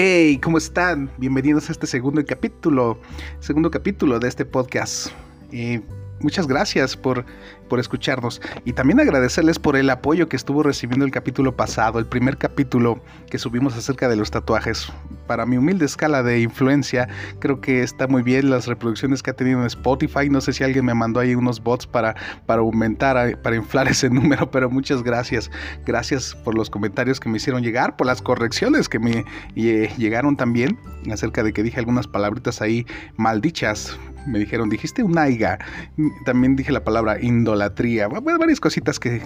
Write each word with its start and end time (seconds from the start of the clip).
Hey, 0.00 0.38
¿cómo 0.38 0.58
están? 0.58 1.10
Bienvenidos 1.18 1.68
a 1.68 1.72
este 1.72 1.88
segundo 1.88 2.24
capítulo, 2.24 3.00
segundo 3.40 3.68
capítulo 3.68 4.20
de 4.20 4.28
este 4.28 4.44
podcast. 4.44 5.08
Eh, 5.50 5.80
muchas 6.20 6.46
gracias 6.46 6.96
por, 6.96 7.24
por 7.68 7.80
escucharnos 7.80 8.40
y 8.64 8.72
también 8.72 9.00
agradecerles 9.00 9.58
por 9.58 9.76
el 9.76 9.90
apoyo 9.90 10.28
que 10.28 10.36
estuvo 10.36 10.62
recibiendo 10.62 11.04
el 11.04 11.10
capítulo 11.10 11.56
pasado, 11.56 11.98
el 11.98 12.06
primer 12.06 12.38
capítulo 12.38 13.00
que 13.30 13.38
subimos 13.38 13.76
acerca 13.76 14.08
de 14.08 14.16
los 14.16 14.30
tatuajes. 14.30 14.90
Para 15.26 15.46
mi 15.46 15.56
humilde 15.56 15.84
escala 15.84 16.22
de 16.22 16.40
influencia, 16.40 17.08
creo 17.38 17.60
que 17.60 17.82
está 17.82 18.06
muy 18.06 18.22
bien 18.22 18.50
las 18.50 18.66
reproducciones 18.66 19.22
que 19.22 19.30
ha 19.30 19.34
tenido 19.34 19.60
en 19.60 19.66
Spotify. 19.66 20.28
No 20.30 20.40
sé 20.40 20.52
si 20.52 20.64
alguien 20.64 20.84
me 20.84 20.94
mandó 20.94 21.20
ahí 21.20 21.34
unos 21.34 21.62
bots 21.62 21.86
para, 21.86 22.16
para 22.46 22.60
aumentar, 22.60 23.40
para 23.42 23.56
inflar 23.56 23.88
ese 23.88 24.10
número, 24.10 24.50
pero 24.50 24.70
muchas 24.70 25.02
gracias. 25.02 25.50
Gracias 25.86 26.34
por 26.44 26.54
los 26.54 26.70
comentarios 26.70 27.20
que 27.20 27.28
me 27.28 27.36
hicieron 27.36 27.62
llegar, 27.62 27.96
por 27.96 28.06
las 28.06 28.22
correcciones 28.22 28.88
que 28.88 28.98
me 28.98 29.24
eh, 29.56 29.92
llegaron 29.98 30.36
también 30.36 30.78
acerca 31.12 31.42
de 31.42 31.52
que 31.52 31.62
dije 31.62 31.78
algunas 31.78 32.06
palabritas 32.06 32.60
ahí 32.60 32.86
maldichas 33.16 33.98
me 34.28 34.38
dijeron, 34.38 34.68
dijiste 34.68 35.02
un 35.02 35.18
aiga. 35.18 35.58
También 36.24 36.56
dije 36.56 36.72
la 36.72 36.84
palabra 36.84 37.20
indolatría. 37.20 38.08
varias 38.08 38.60
cositas 38.60 39.00
que, 39.00 39.22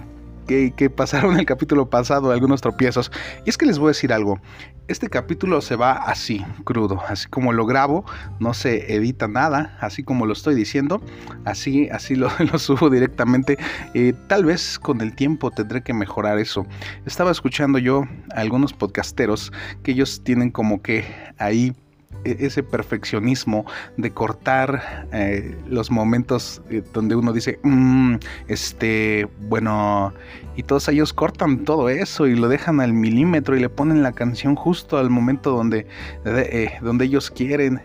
que, 0.46 0.90
pasaron 0.90 1.38
el 1.38 1.46
capítulo 1.46 1.88
pasado, 1.88 2.30
algunos 2.30 2.60
tropiezos. 2.60 3.10
Y 3.44 3.50
es 3.50 3.58
que 3.58 3.66
les 3.66 3.78
voy 3.78 3.88
a 3.88 3.90
decir 3.90 4.12
algo. 4.12 4.40
Este 4.88 5.08
capítulo 5.08 5.60
se 5.60 5.76
va 5.76 5.92
así, 5.92 6.44
crudo. 6.64 7.00
Así 7.08 7.28
como 7.28 7.52
lo 7.52 7.66
grabo, 7.66 8.04
no 8.40 8.54
se 8.54 8.94
edita 8.94 9.28
nada. 9.28 9.76
Así 9.80 10.02
como 10.02 10.26
lo 10.26 10.32
estoy 10.32 10.54
diciendo. 10.54 11.02
Así, 11.44 11.88
así 11.90 12.14
lo, 12.14 12.28
lo 12.52 12.58
subo 12.58 12.90
directamente. 12.90 13.58
Eh, 13.94 14.12
tal 14.28 14.44
vez 14.44 14.78
con 14.78 15.00
el 15.00 15.14
tiempo 15.14 15.50
tendré 15.50 15.82
que 15.82 15.94
mejorar 15.94 16.38
eso. 16.38 16.66
Estaba 17.06 17.30
escuchando 17.30 17.78
yo 17.78 18.04
a 18.34 18.40
algunos 18.40 18.72
podcasteros 18.72 19.52
que 19.82 19.92
ellos 19.92 20.22
tienen 20.24 20.50
como 20.50 20.82
que 20.82 21.04
ahí 21.38 21.74
ese 22.24 22.62
perfeccionismo 22.62 23.66
de 23.96 24.10
cortar 24.10 25.08
eh, 25.12 25.56
los 25.68 25.90
momentos 25.90 26.62
eh, 26.70 26.82
donde 26.92 27.16
uno 27.16 27.32
dice, 27.32 27.58
mm, 27.62 28.16
este, 28.48 29.28
bueno, 29.48 30.12
y 30.56 30.62
todos 30.62 30.88
ellos 30.88 31.12
cortan 31.12 31.64
todo 31.64 31.88
eso 31.88 32.26
y 32.26 32.36
lo 32.36 32.48
dejan 32.48 32.80
al 32.80 32.92
milímetro 32.92 33.56
y 33.56 33.60
le 33.60 33.68
ponen 33.68 34.02
la 34.02 34.12
canción 34.12 34.54
justo 34.54 34.98
al 34.98 35.10
momento 35.10 35.50
donde, 35.50 35.86
eh, 36.24 36.72
donde 36.80 37.06
ellos 37.06 37.30
quieren 37.30 37.80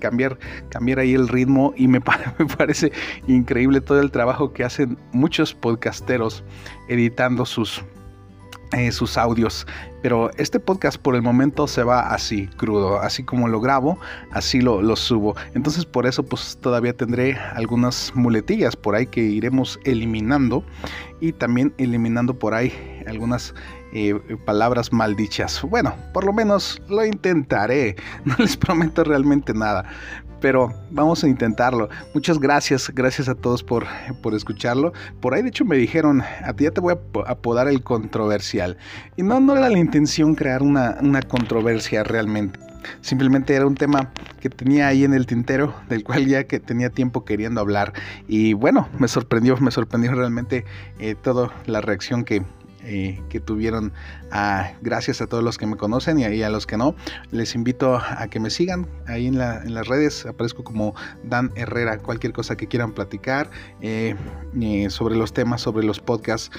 cambiar, 0.00 0.36
cambiar 0.68 0.98
ahí 0.98 1.14
el 1.14 1.28
ritmo 1.28 1.72
y 1.76 1.86
me, 1.86 2.00
me 2.38 2.46
parece 2.46 2.90
increíble 3.28 3.80
todo 3.80 4.00
el 4.00 4.10
trabajo 4.10 4.52
que 4.52 4.64
hacen 4.64 4.98
muchos 5.12 5.54
podcasteros 5.54 6.42
editando 6.88 7.46
sus 7.46 7.84
eh, 8.72 8.92
sus 8.92 9.18
audios. 9.18 9.66
Pero 10.02 10.30
este 10.38 10.60
podcast 10.60 10.96
por 10.96 11.14
el 11.14 11.22
momento 11.22 11.66
se 11.66 11.82
va 11.82 12.12
así, 12.12 12.46
crudo. 12.56 13.00
Así 13.00 13.24
como 13.24 13.48
lo 13.48 13.60
grabo, 13.60 13.98
así 14.30 14.60
lo, 14.60 14.96
subo. 14.96 15.34
Entonces 15.54 15.84
por 15.84 16.06
eso 16.06 16.22
pues 16.22 16.58
todavía 16.60 16.96
tendré 16.96 17.36
algunas 17.36 18.12
muletillas 18.14 18.76
por 18.76 18.94
ahí 18.94 19.06
que 19.06 19.20
iremos 19.20 19.78
eliminando. 19.84 20.64
Y 21.20 21.32
también 21.32 21.74
eliminando 21.76 22.38
por 22.38 22.54
ahí 22.54 22.72
algunas 23.06 23.54
eh, 23.92 24.14
palabras 24.46 24.92
maldichas. 24.92 25.60
Bueno, 25.62 25.94
por 26.14 26.24
lo 26.24 26.32
menos 26.32 26.80
lo 26.88 27.04
intentaré. 27.04 27.96
No 28.24 28.36
les 28.38 28.56
prometo 28.56 29.02
realmente 29.04 29.52
nada 29.52 29.84
pero 30.40 30.72
vamos 30.90 31.22
a 31.24 31.28
intentarlo. 31.28 31.88
Muchas 32.14 32.38
gracias, 32.38 32.90
gracias 32.94 33.28
a 33.28 33.34
todos 33.34 33.62
por, 33.62 33.86
por 34.22 34.34
escucharlo. 34.34 34.92
Por 35.20 35.34
ahí 35.34 35.42
de 35.42 35.48
hecho 35.48 35.64
me 35.64 35.76
dijeron, 35.76 36.22
a 36.22 36.52
ti 36.52 36.64
ya 36.64 36.70
te 36.70 36.80
voy 36.80 36.94
a 36.94 37.30
apodar 37.30 37.68
el 37.68 37.82
controversial. 37.82 38.76
Y 39.16 39.22
no, 39.22 39.40
no 39.40 39.56
era 39.56 39.68
la 39.68 39.78
intención 39.78 40.34
crear 40.34 40.62
una, 40.62 40.98
una 41.00 41.22
controversia 41.22 42.02
realmente. 42.04 42.58
Simplemente 43.00 43.54
era 43.54 43.66
un 43.66 43.74
tema 43.74 44.10
que 44.40 44.48
tenía 44.48 44.88
ahí 44.88 45.04
en 45.04 45.14
el 45.14 45.26
tintero, 45.26 45.74
del 45.88 46.04
cual 46.04 46.26
ya 46.26 46.44
que 46.44 46.60
tenía 46.60 46.90
tiempo 46.90 47.24
queriendo 47.24 47.60
hablar. 47.60 47.92
Y 48.26 48.54
bueno, 48.54 48.88
me 48.98 49.08
sorprendió, 49.08 49.56
me 49.58 49.70
sorprendió 49.70 50.12
realmente 50.12 50.64
eh, 50.98 51.14
toda 51.20 51.50
la 51.66 51.80
reacción 51.80 52.24
que, 52.24 52.42
eh, 52.92 53.22
que 53.28 53.38
tuvieron. 53.38 53.92
Ah, 54.32 54.72
gracias 54.82 55.20
a 55.20 55.28
todos 55.28 55.44
los 55.44 55.58
que 55.58 55.66
me 55.66 55.76
conocen 55.76 56.18
y 56.18 56.24
a, 56.24 56.50
los 56.50 56.66
que 56.66 56.76
no. 56.76 56.96
Les 57.30 57.54
invito 57.54 57.94
a 57.96 58.26
que 58.26 58.40
me 58.40 58.50
sigan 58.50 58.88
ahí 59.06 59.28
en, 59.28 59.38
las 59.38 59.86
redes. 59.86 60.26
Aparezco 60.26 60.64
como 60.64 60.96
Dan 61.22 61.52
Herrera. 61.54 61.98
Cualquier 61.98 62.32
cosa 62.32 62.56
que 62.56 62.66
quieran 62.66 62.90
platicar 62.90 63.48
eh, 63.80 64.16
eh, 64.60 64.90
sobre 64.90 65.14
los 65.14 65.32
temas, 65.32 65.60
sobre 65.60 65.86
los 65.86 66.00
podcasts, 66.00 66.50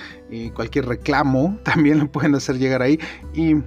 cualquier 0.54 0.86
reclamo 0.86 1.60
también 1.66 2.00
lo 2.00 2.10
pueden 2.10 2.34
hacer 2.34 2.58
llegar 2.58 2.82
ahí. 2.82 2.98
Y 3.34 3.58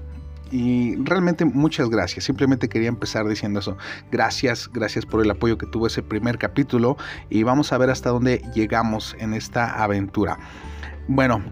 y 0.51 0.97
realmente 0.97 1.45
muchas 1.45 1.91
gracias. 1.91 2.25
Simplemente 2.25 2.69
quería 2.69 2.89
empezar 2.89 3.27
diciendo 3.27 3.61
eso. 3.61 3.77
Gracias, 4.11 4.71
gracias 4.73 5.05
por 5.05 5.21
el 5.21 5.31
apoyo 5.31 5.59
que 5.59 5.67
tuvo 5.67 5.89
ese 5.89 6.03
primer 6.03 6.39
capítulo 6.39 6.97
y 7.29 7.43
vamos 7.43 7.73
a 7.73 7.79
ver 7.79 7.91
hasta 7.91 8.11
dónde 8.11 8.41
llegamos 8.55 9.17
en 9.19 9.35
esta 9.35 9.83
aventura. 9.83 10.39
Bueno, 11.09 11.43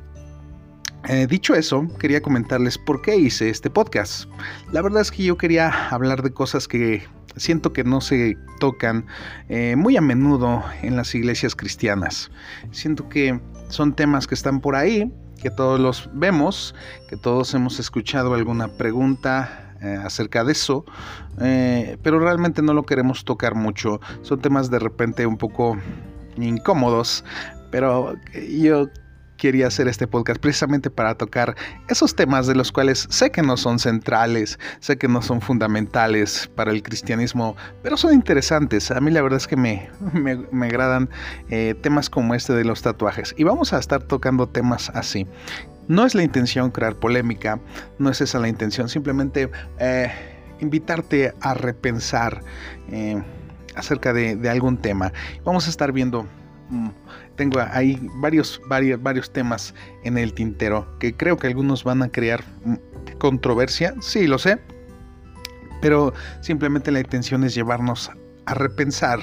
eh, 1.09 1.27
dicho 1.27 1.55
eso, 1.55 1.87
quería 1.99 2.23
comentarles 2.23 2.79
por 2.79 3.03
qué 3.03 3.17
hice 3.17 3.51
este 3.51 3.71
podcast. 3.71 4.31
La 4.71 4.83
verdad 4.83 5.03
es 5.03 5.11
que 5.11 5.25
yo 5.25 5.37
quería 5.37 5.89
hablar 5.89 6.23
de 6.23 6.33
cosas 6.33 6.69
que 6.69 7.03
siento 7.37 7.73
que 7.73 7.83
no 7.83 8.01
se 8.01 8.37
tocan 8.61 9.07
eh, 9.49 9.75
muy 9.77 9.97
a 9.97 10.01
menudo 10.01 10.63
en 10.83 10.97
las 10.97 11.15
iglesias 11.15 11.57
cristianas. 11.57 12.31
Siento 12.71 13.09
que 13.09 13.41
son 13.69 13.95
temas 13.95 14.27
que 14.27 14.35
están 14.37 14.61
por 14.61 14.77
ahí, 14.77 15.13
que 15.41 15.51
todos 15.51 15.81
los 15.81 16.09
vemos, 16.13 16.75
que 17.09 17.17
todos 17.17 17.53
hemos 17.55 17.81
escuchado 17.81 18.35
alguna 18.35 18.69
pregunta 18.69 19.75
eh, 19.83 19.99
acerca 20.05 20.45
de 20.45 20.53
eso, 20.53 20.85
pero 21.37 22.21
realmente 22.21 22.63
no 22.63 22.75
lo 22.75 22.85
queremos 22.85 23.25
tocar 23.25 23.57
mucho. 23.57 24.01
Son 24.23 24.41
temas 24.41 24.71
de 24.71 24.79
repente 24.79 25.27
un 25.27 25.37
poco 25.37 25.77
incómodos, 26.37 27.25
pero 27.73 28.15
yo 28.49 28.87
quería 29.43 29.67
hacer 29.67 29.89
este 29.89 30.07
podcast 30.07 30.41
precisamente 30.41 30.89
para 30.89 31.17
tocar 31.17 31.57
esos 31.89 32.15
temas 32.15 32.47
de 32.47 32.55
los 32.55 32.71
cuales 32.71 33.09
sé 33.11 33.33
que 33.33 33.43
no 33.43 33.57
son 33.57 33.81
centrales, 33.81 34.57
sé 34.79 34.99
que 34.99 35.09
no 35.09 35.21
son 35.21 35.41
fundamentales 35.41 36.49
para 36.55 36.71
el 36.71 36.81
cristianismo, 36.85 37.57
pero 37.83 37.97
son 37.97 38.15
interesantes. 38.15 38.93
A 38.93 39.01
mí 39.01 39.11
la 39.11 39.21
verdad 39.21 39.39
es 39.39 39.49
que 39.49 39.57
me, 39.57 39.91
me, 40.53 40.67
agradan 40.67 41.11
eh, 41.51 41.75
temas 41.83 42.09
como 42.09 42.37
este 42.37 42.53
de 42.53 42.65
los 42.65 42.83
tatuajes. 42.83 43.35
Y 43.37 43.43
vamos 43.43 43.73
a 43.73 43.81
estar 43.81 44.05
tocando 44.05 44.49
temas 44.49 44.91
así. 44.91 45.27
No 45.89 46.07
es 46.07 46.15
la 46.15 46.23
intención 46.23 46.71
crear 46.71 46.95
polémica, 46.95 47.59
no 47.99 48.11
es 48.11 48.21
esa 48.21 48.39
la 48.39 48.47
intención, 48.47 48.89
simplemente 48.89 49.51
eh, 49.81 50.13
invitarte 50.61 51.35
a 51.41 51.55
repensar 51.55 52.45
eh, 52.93 53.21
acerca 53.75 54.13
de, 54.13 54.37
de 54.37 54.49
algún 54.49 54.77
tema. 54.77 55.13
Vamos 55.45 55.67
a 55.67 55.71
estar 55.71 55.91
viendo 55.91 56.29
Mm, 56.73 56.89
tengo 57.43 57.61
ahí 57.73 57.99
varios, 58.21 58.61
varios, 58.69 59.03
varios 59.03 59.33
temas 59.33 59.75
en 60.05 60.17
el 60.17 60.33
tintero 60.33 60.87
que 61.01 61.13
creo 61.13 61.37
que 61.37 61.49
algunos 61.49 61.83
van 61.83 62.01
a 62.05 62.09
crear 62.09 62.45
controversia, 63.19 63.95
sí, 64.01 64.29
lo 64.29 64.39
sé, 64.39 64.61
pero 65.81 66.15
simplemente 66.41 66.93
la 66.93 67.01
intención 67.01 67.43
es 67.43 67.57
llevarnos 67.57 68.13
a 68.47 68.55
repensar 68.55 69.19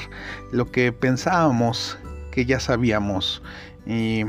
lo 0.51 0.69
que 0.69 0.91
pensábamos 0.91 1.97
que 2.33 2.45
ya 2.45 2.59
sabíamos 2.59 3.41
y 3.85 4.25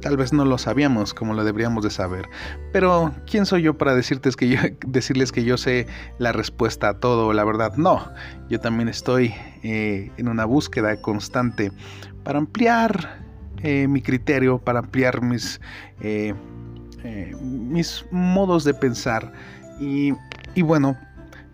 tal 0.00 0.16
vez 0.16 0.32
no 0.32 0.46
lo 0.46 0.56
sabíamos 0.56 1.12
como 1.12 1.34
lo 1.34 1.44
deberíamos 1.44 1.84
de 1.84 1.90
saber. 1.90 2.26
Pero 2.72 3.14
¿quién 3.30 3.44
soy 3.44 3.60
yo 3.60 3.76
para 3.76 3.94
decirles 4.86 5.32
que 5.32 5.44
yo 5.44 5.58
sé 5.58 5.86
la 6.16 6.32
respuesta 6.32 6.88
a 6.88 7.00
todo? 7.00 7.34
La 7.34 7.44
verdad, 7.44 7.74
no. 7.76 8.10
Yo 8.48 8.60
también 8.60 8.88
estoy 8.88 9.34
eh, 9.66 10.10
en 10.18 10.28
una 10.28 10.44
búsqueda 10.44 10.94
constante 11.00 11.72
para 12.22 12.38
ampliar 12.38 13.18
eh, 13.62 13.88
mi 13.88 14.02
criterio, 14.02 14.58
para 14.58 14.80
ampliar 14.80 15.22
mis, 15.22 15.58
eh, 16.02 16.34
mis 17.40 18.04
modos 18.10 18.64
de 18.64 18.74
pensar. 18.74 19.32
Y, 19.80 20.12
y 20.54 20.60
bueno, 20.60 20.98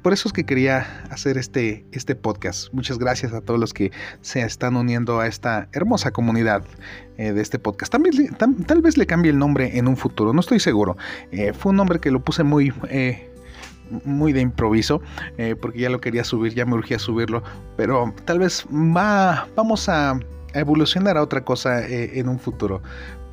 por 0.02 0.12
eso 0.12 0.28
es 0.28 0.32
que 0.32 0.42
quería 0.42 1.04
hacer 1.08 1.38
este, 1.38 1.86
este 1.92 2.16
podcast. 2.16 2.74
Muchas 2.74 2.98
gracias 2.98 3.32
a 3.32 3.42
todos 3.42 3.60
los 3.60 3.72
que 3.72 3.92
se 4.22 4.40
están 4.40 4.76
uniendo 4.76 5.20
a 5.20 5.28
esta 5.28 5.68
hermosa 5.70 6.10
comunidad 6.10 6.64
de 7.16 7.40
este 7.40 7.60
podcast. 7.60 7.94
Tal 8.66 8.82
vez 8.82 8.96
le 8.96 9.06
cambie 9.06 9.30
el 9.30 9.38
nombre 9.38 9.78
en 9.78 9.86
un 9.86 9.96
futuro, 9.96 10.32
no 10.32 10.40
estoy 10.40 10.58
seguro. 10.58 10.96
Fue 11.52 11.70
un 11.70 11.76
nombre 11.76 12.00
que 12.00 12.10
lo 12.10 12.24
puse 12.24 12.42
muy... 12.42 12.72
Eh, 13.90 14.00
muy 14.04 14.32
de 14.32 14.40
improviso, 14.40 15.00
porque 15.60 15.80
ya 15.80 15.90
lo 15.90 16.00
quería 16.00 16.24
subir, 16.24 16.54
ya 16.54 16.66
me 16.66 16.74
urgía 16.74 16.98
subirlo, 16.98 17.42
pero 17.76 18.14
tal 18.24 18.38
vez 18.38 18.66
va, 18.70 19.46
vamos 19.56 19.88
a 19.88 20.18
evolucionar 20.54 21.16
a 21.16 21.22
otra 21.22 21.44
cosa 21.44 21.86
en 21.86 22.28
un 22.28 22.38
futuro. 22.38 22.82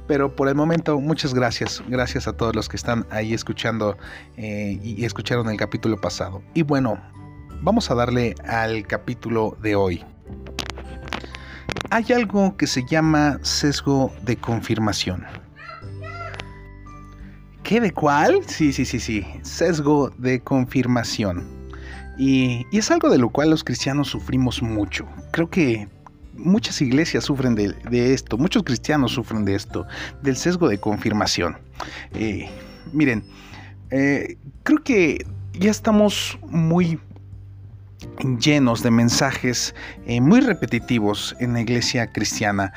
Pero 0.08 0.34
por 0.34 0.48
el 0.48 0.56
momento, 0.56 1.00
muchas 1.00 1.34
gracias. 1.34 1.84
Gracias 1.88 2.28
a 2.28 2.34
todos 2.34 2.56
los 2.56 2.70
que 2.70 2.78
están 2.78 3.06
ahí 3.10 3.34
escuchando 3.34 3.98
eh, 4.38 4.80
y 4.82 5.04
escucharon 5.04 5.50
el 5.50 5.58
capítulo 5.58 6.00
pasado. 6.00 6.42
Y 6.54 6.64
bueno, 6.64 6.98
vamos 7.62 7.92
a 7.92 7.96
darle 7.96 8.34
al 8.48 8.88
capítulo 8.88 9.58
de 9.62 9.76
hoy. 9.76 10.06
Hay 11.90 12.06
algo 12.14 12.56
que 12.56 12.68
se 12.68 12.86
llama 12.86 13.40
sesgo 13.42 14.14
de 14.24 14.38
confirmación. 14.38 15.26
¿Qué 17.68 17.82
de 17.82 17.92
cuál? 17.92 18.40
Sí, 18.48 18.72
sí, 18.72 18.86
sí, 18.86 18.98
sí. 18.98 19.26
Sesgo 19.42 20.10
de 20.18 20.40
confirmación. 20.40 21.46
Y, 22.18 22.66
es 22.72 22.90
algo 22.92 23.10
de 23.10 23.18
lo 23.18 23.30
cual 23.30 23.50
los 23.50 23.62
cristianos 23.62 24.08
sufrimos 24.08 24.62
mucho. 24.62 25.06
Creo 25.32 25.50
que 25.50 25.90
muchas 26.38 26.82
iglesias 26.82 27.26
sufren 27.26 27.56
de, 27.56 28.14
esto, 28.14 28.38
muchos 28.38 28.64
cristianos 28.64 29.12
sufren 29.12 29.44
de 29.44 29.56
esto, 29.56 29.86
del 30.24 30.38
sesgo 30.38 30.70
de 30.70 30.78
confirmación. 30.78 31.58
Eh, 32.14 32.48
miren, 32.94 33.26
eh, 33.92 34.38
creo 34.64 34.82
que 34.82 35.26
ya 35.52 35.70
estamos 35.70 36.40
muy 36.44 37.02
llenos 38.40 38.82
de 38.82 38.92
mensajes 38.92 39.76
eh, 40.06 40.22
muy 40.22 40.40
repetitivos 40.40 41.36
en 41.42 41.52
la 41.52 41.60
iglesia 41.60 42.14
cristiana 42.14 42.72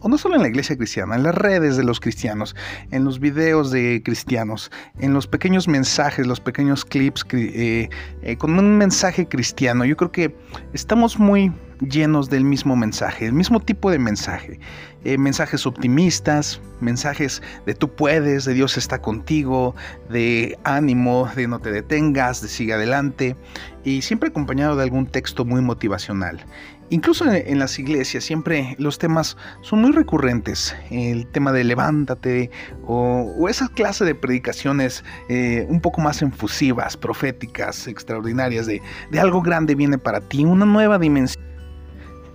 o 0.00 0.08
no 0.08 0.18
solo 0.18 0.36
en 0.36 0.42
la 0.42 0.48
iglesia 0.48 0.76
cristiana, 0.76 1.14
en 1.14 1.22
las 1.22 1.34
redes 1.34 1.76
de 1.76 1.84
los 1.84 2.00
cristianos, 2.00 2.56
en 2.90 3.04
los 3.04 3.20
videos 3.20 3.70
de 3.70 4.02
cristianos, 4.04 4.70
en 4.98 5.12
los 5.12 5.26
pequeños 5.26 5.68
mensajes, 5.68 6.26
los 6.26 6.40
pequeños 6.40 6.84
clips 6.84 7.24
eh, 7.32 7.88
eh, 8.22 8.36
con 8.36 8.58
un 8.58 8.78
mensaje 8.78 9.28
cristiano. 9.28 9.84
Yo 9.84 9.96
creo 9.96 10.12
que 10.12 10.34
estamos 10.72 11.18
muy 11.18 11.52
llenos 11.80 12.28
del 12.28 12.44
mismo 12.44 12.76
mensaje, 12.76 13.26
el 13.26 13.32
mismo 13.32 13.60
tipo 13.60 13.90
de 13.90 13.98
mensaje. 13.98 14.60
Eh, 15.04 15.16
mensajes 15.16 15.66
optimistas, 15.66 16.60
mensajes 16.80 17.42
de 17.64 17.74
tú 17.74 17.88
puedes, 17.94 18.44
de 18.44 18.52
Dios 18.52 18.76
está 18.76 19.00
contigo, 19.00 19.74
de 20.10 20.58
ánimo, 20.64 21.30
de 21.34 21.48
no 21.48 21.58
te 21.58 21.72
detengas, 21.72 22.42
de 22.42 22.48
sigue 22.48 22.74
adelante, 22.74 23.34
y 23.82 24.02
siempre 24.02 24.28
acompañado 24.28 24.76
de 24.76 24.82
algún 24.82 25.06
texto 25.06 25.44
muy 25.44 25.62
motivacional. 25.62 26.44
Incluso 26.90 27.24
en, 27.30 27.58
las 27.60 27.78
iglesias 27.78 28.24
siempre 28.24 28.74
los 28.78 28.98
temas 28.98 29.36
son 29.62 29.80
muy 29.80 29.92
recurrentes. 29.92 30.74
El 30.90 31.26
tema 31.28 31.52
de 31.52 31.62
levántate 31.62 32.50
o, 32.84 33.48
esa 33.48 33.68
clase 33.68 34.04
de 34.04 34.14
predicaciones 34.16 35.04
eh, 35.28 35.66
un 35.68 35.80
poco 35.80 36.00
más 36.00 36.20
enfusivas, 36.20 36.96
proféticas, 36.96 37.86
extraordinarias, 37.86 38.66
de, 38.66 38.82
algo 39.20 39.40
grande 39.40 39.76
viene 39.76 39.98
para 39.98 40.20
ti, 40.20 40.44
una 40.44 40.66
nueva 40.66 40.98
dimensión 40.98 41.44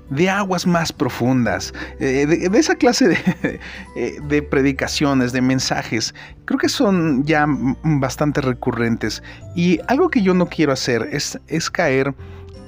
de 0.10 0.30
aguas 0.30 0.68
más 0.68 0.94
profundas, 0.94 1.74
eh, 2.00 2.26
de, 2.28 2.58
esa 2.58 2.76
clase 2.76 3.08
de, 3.10 3.60
eh, 3.96 4.20
de, 4.28 4.42
predicaciones, 4.42 5.34
de 5.34 5.42
mensajes, 5.42 6.14
creo 6.46 6.60
que 6.60 6.70
son 6.70 7.26
ya 7.26 7.46
bastante 7.84 8.40
recurrentes. 8.40 9.22
Y 9.56 9.80
algo 9.88 10.10
que 10.10 10.22
yo 10.22 10.34
no 10.34 10.46
quiero 10.46 10.72
hacer 10.72 11.10
es, 11.12 11.40
es 11.48 11.70
caer 11.70 12.14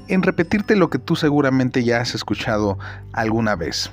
en 0.07 0.23
repetirte 0.23 0.75
lo 0.75 0.89
que 0.89 0.99
tú 0.99 1.15
seguramente 1.15 1.83
ya 1.83 2.01
has 2.01 2.15
escuchado 2.15 2.77
alguna 3.13 3.55
vez. 3.55 3.91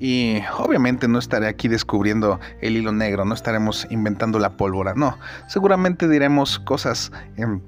Y 0.00 0.40
obviamente 0.56 1.08
no 1.08 1.18
estaré 1.18 1.48
aquí 1.48 1.66
descubriendo 1.66 2.38
el 2.60 2.76
hilo 2.76 2.92
negro, 2.92 3.24
no 3.24 3.34
estaremos 3.34 3.86
inventando 3.90 4.38
la 4.38 4.56
pólvora, 4.56 4.94
no. 4.94 5.18
Seguramente 5.48 6.08
diremos 6.08 6.60
cosas 6.60 7.10
em, 7.36 7.60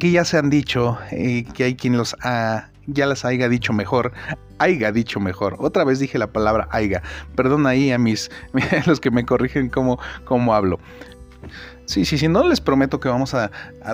que 0.00 0.10
ya 0.10 0.24
se 0.24 0.36
han 0.36 0.50
dicho 0.50 0.98
y 1.12 1.44
que 1.44 1.64
hay 1.64 1.76
quien 1.76 1.96
los 1.96 2.16
ya 2.86 3.06
las 3.06 3.24
haya 3.24 3.48
dicho 3.48 3.72
mejor, 3.72 4.12
haya 4.58 4.92
dicho 4.92 5.20
mejor. 5.20 5.56
Otra 5.58 5.84
vez 5.84 6.00
dije 6.00 6.18
la 6.18 6.26
palabra 6.26 6.68
haya. 6.70 7.02
Perdón 7.36 7.66
ahí 7.66 7.92
a 7.92 7.98
mis 7.98 8.30
a 8.84 8.88
los 8.88 9.00
que 9.00 9.10
me 9.10 9.24
corrigen 9.24 9.68
cómo, 9.68 9.98
cómo 10.24 10.54
hablo. 10.54 10.78
Sí, 11.86 12.04
sí, 12.04 12.16
sí, 12.16 12.28
no 12.28 12.46
les 12.48 12.60
prometo 12.60 12.98
que 12.98 13.08
vamos 13.08 13.34
a, 13.34 13.50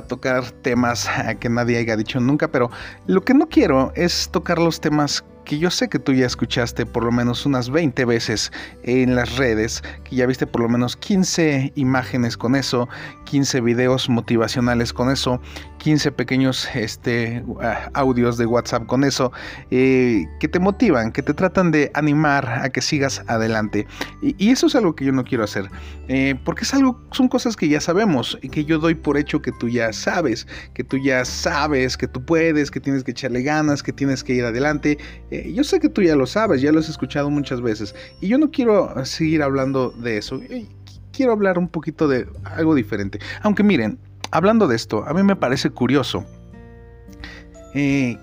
tocar 0.07 0.51
temas 0.63 1.09
que 1.41 1.49
nadie 1.49 1.79
haya 1.79 1.97
dicho 1.97 2.21
nunca, 2.21 2.49
pero 2.49 2.71
lo 3.07 3.23
que 3.23 3.35
no 3.35 3.49
quiero 3.49 3.93
es 3.97 4.29
tocar 4.31 4.59
los 4.59 4.81
temas 4.81 5.25
que 5.50 5.58
yo 5.58 5.69
sé 5.73 5.88
que 5.88 5.99
tú 5.99 6.12
ya 6.12 6.26
escuchaste 6.26 6.87
por 6.87 7.02
lo 7.02 7.11
menos 7.11 7.44
unas 7.44 7.70
20 7.70 8.05
veces 8.05 8.52
en 8.85 9.17
las 9.17 9.37
redes, 9.37 9.82
que 10.05 10.14
ya 10.14 10.25
viste 10.25 10.47
por 10.47 10.61
lo 10.61 10.69
menos 10.69 10.97
15 10.97 11.73
imágenes 11.75 12.37
con 12.37 12.55
eso, 12.55 12.88
15 13.25 13.61
videos 13.61 14.08
motivacionales 14.08 14.93
con 14.93 15.11
eso, 15.11 15.41
15 15.79 16.12
pequeños 16.12 16.69
este, 16.75 17.43
audios 17.94 18.38
de 18.38 18.47
WhatsApp 18.47 18.87
con 18.87 19.02
eso, 19.02 19.32
eh, 19.73 20.25
que 20.38 20.47
te 20.47 20.61
motivan, 20.61 21.11
que 21.11 21.23
te 21.23 21.35
tratan 21.35 21.73
de 21.73 21.91
animar 21.94 22.49
a 22.49 22.69
que 22.70 22.81
sigas 22.81 23.25
adelante. 23.26 23.88
Y, 24.23 24.50
eso 24.50 24.69
es 24.69 24.76
algo 24.76 24.94
que 24.94 25.05
yo 25.05 25.12
no 25.12 25.25
quiero 25.25 25.43
hacer, 25.43 25.69
eh, 26.06 26.37
porque 26.44 26.62
es 26.62 26.73
algo, 26.75 27.00
son 27.11 27.26
cosas 27.26 27.56
que 27.56 27.69
ya 27.69 27.81
sabemos 27.81 28.38
y 28.41 28.50
que 28.50 28.64
yo 28.64 28.79
doy 28.79 28.94
por 28.94 29.17
hecho 29.17 29.43
que 29.43 29.50
tú 29.50 29.69
ya 29.69 29.93
sabes, 29.93 30.47
que 30.75 30.85
tú 30.85 30.97
ya 30.99 31.25
sabes, 31.25 31.97
que 31.97 32.06
tú 32.06 32.25
puedes, 32.25 32.70
que 32.70 32.79
tienes 32.79 33.02
que 33.02 33.11
echarle 33.11 33.43
ganas, 33.43 33.82
que 33.82 33.93
tienes 33.93 34.23
que 34.23 34.35
ir 34.35 34.44
adelante. 34.44 34.97
Yo 35.53 35.65
sé 35.65 35.81
que 35.81 35.89
tú 35.89 36.03
ya 36.03 36.17
lo 36.17 36.27
sabes, 36.27 36.61
ya 36.61 36.73
lo 36.73 36.81
has 36.81 36.89
escuchado 36.89 37.31
muchas 37.31 37.61
veces 37.61 37.95
y 38.21 38.29
yo 38.29 38.39
no 38.39 38.51
quiero 38.51 38.93
seguir 39.05 39.43
hablando 39.43 39.91
de 39.91 40.19
eso. 40.19 40.41
Quiero 41.13 41.33
hablar 41.33 41.59
un 41.59 41.69
poquito 41.69 42.09
de 42.09 42.27
algo 42.45 42.75
diferente. 42.75 43.19
Aunque 43.43 43.63
miren, 43.63 43.99
hablando 44.31 44.67
de 44.67 44.77
esto, 44.77 45.05
a 45.07 45.15
mí 45.15 45.23
me 45.23 45.37
parece 45.37 45.71
curioso 45.71 46.25
eh, 47.75 48.17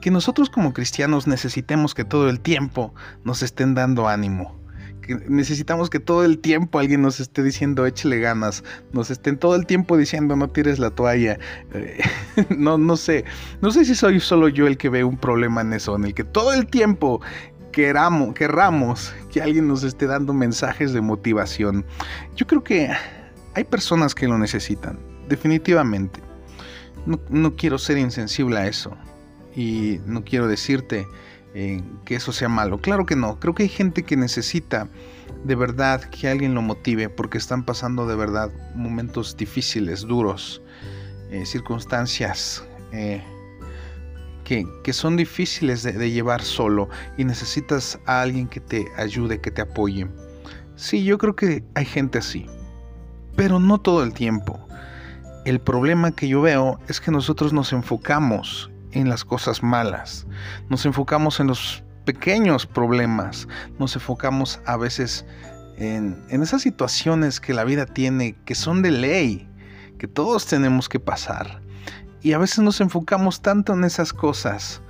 que 0.00 0.10
nosotros 0.10 0.50
como 0.50 0.72
cristianos 0.72 1.26
necesitemos 1.26 1.94
que 1.94 2.04
todo 2.04 2.28
el 2.28 2.40
tiempo 2.40 2.94
nos 3.24 3.42
estén 3.42 3.74
dando 3.74 4.08
ánimo. 4.08 4.59
Que 5.00 5.16
necesitamos 5.28 5.90
que 5.90 6.00
todo 6.00 6.24
el 6.24 6.38
tiempo 6.38 6.78
alguien 6.78 7.02
nos 7.02 7.20
esté 7.20 7.42
diciendo 7.42 7.86
échale 7.86 8.20
ganas, 8.20 8.62
nos 8.92 9.10
estén 9.10 9.38
todo 9.38 9.54
el 9.54 9.66
tiempo 9.66 9.96
diciendo 9.96 10.36
no 10.36 10.48
tires 10.48 10.78
la 10.78 10.90
toalla. 10.90 11.38
Eh, 11.74 12.00
no, 12.56 12.78
no 12.78 12.96
sé, 12.96 13.24
no 13.60 13.70
sé 13.70 13.84
si 13.84 13.94
soy 13.94 14.20
solo 14.20 14.48
yo 14.48 14.66
el 14.66 14.76
que 14.76 14.88
ve 14.88 15.04
un 15.04 15.16
problema 15.16 15.60
en 15.60 15.72
eso, 15.72 15.96
en 15.96 16.04
el 16.04 16.14
que 16.14 16.24
todo 16.24 16.52
el 16.52 16.66
tiempo 16.66 17.20
queramos, 17.72 18.34
querramos 18.34 19.14
que 19.30 19.42
alguien 19.42 19.68
nos 19.68 19.82
esté 19.84 20.06
dando 20.06 20.32
mensajes 20.32 20.92
de 20.92 21.00
motivación. 21.00 21.84
Yo 22.36 22.46
creo 22.46 22.62
que 22.64 22.90
hay 23.54 23.64
personas 23.64 24.14
que 24.14 24.28
lo 24.28 24.38
necesitan, 24.38 24.98
definitivamente. 25.28 26.20
No, 27.30 27.56
quiero 27.56 27.78
ser 27.78 27.96
insensible 27.96 28.58
a 28.58 28.66
eso 28.66 28.96
y 29.56 30.00
no 30.04 30.22
quiero 30.22 30.48
decirte 30.48 31.06
eh, 31.54 31.82
que 32.04 32.16
eso 32.16 32.32
sea 32.32 32.48
malo. 32.48 32.78
Claro 32.78 33.06
que 33.06 33.16
no. 33.16 33.38
Creo 33.40 33.54
que 33.54 33.64
hay 33.64 33.68
gente 33.68 34.02
que 34.02 34.16
necesita 34.16 34.88
de 35.44 35.54
verdad 35.54 36.02
que 36.04 36.28
alguien 36.28 36.54
lo 36.54 36.62
motive 36.62 37.08
porque 37.08 37.38
están 37.38 37.64
pasando 37.64 38.06
de 38.06 38.16
verdad 38.16 38.50
momentos 38.74 39.36
difíciles, 39.36 40.02
duros, 40.02 40.62
eh, 41.30 41.46
circunstancias 41.46 42.64
eh, 42.92 43.22
que, 44.82 44.92
son 44.92 45.16
difíciles 45.16 45.84
de, 45.84 46.10
llevar 46.10 46.42
solo 46.42 46.88
y 47.16 47.24
necesitas 47.24 48.00
a 48.06 48.22
alguien 48.22 48.48
que 48.48 48.58
te 48.58 48.84
ayude, 48.96 49.40
que 49.40 49.52
te 49.52 49.62
apoye. 49.62 50.08
Sí, 50.74 51.04
yo 51.04 51.18
creo 51.18 51.36
que 51.36 51.62
hay 51.74 51.84
gente 51.84 52.18
así, 52.18 52.46
pero 53.36 53.60
no 53.60 53.78
todo 53.78 54.02
el 54.02 54.12
tiempo. 54.12 54.58
El 55.44 55.60
problema 55.60 56.10
que 56.10 56.26
yo 56.26 56.40
veo 56.40 56.80
es 56.88 57.00
que 57.00 57.12
nosotros 57.12 57.52
nos 57.52 57.72
enfocamos 57.72 58.69
en 58.92 59.08
las 59.08 59.24
cosas 59.24 59.62
malas, 59.62 60.26
nos 60.68 60.86
enfocamos 60.86 61.40
en 61.40 61.46
los 61.46 61.84
pequeños 62.04 62.66
problemas, 62.66 63.46
nos 63.78 63.94
enfocamos 63.94 64.60
a 64.66 64.76
veces 64.76 65.24
en, 65.76 66.22
en 66.28 66.42
esas 66.42 66.62
situaciones 66.62 67.40
que 67.40 67.54
la 67.54 67.64
vida 67.64 67.86
tiene, 67.86 68.36
que 68.44 68.54
son 68.54 68.82
de 68.82 68.90
ley, 68.90 69.48
que 69.98 70.08
todos 70.08 70.46
tenemos 70.46 70.88
que 70.88 70.98
pasar 70.98 71.60
y 72.22 72.32
a 72.32 72.38
veces 72.38 72.58
nos 72.58 72.80
enfocamos 72.80 73.40
tanto 73.40 73.72
en 73.72 73.84
esas 73.84 74.12
cosas 74.12 74.82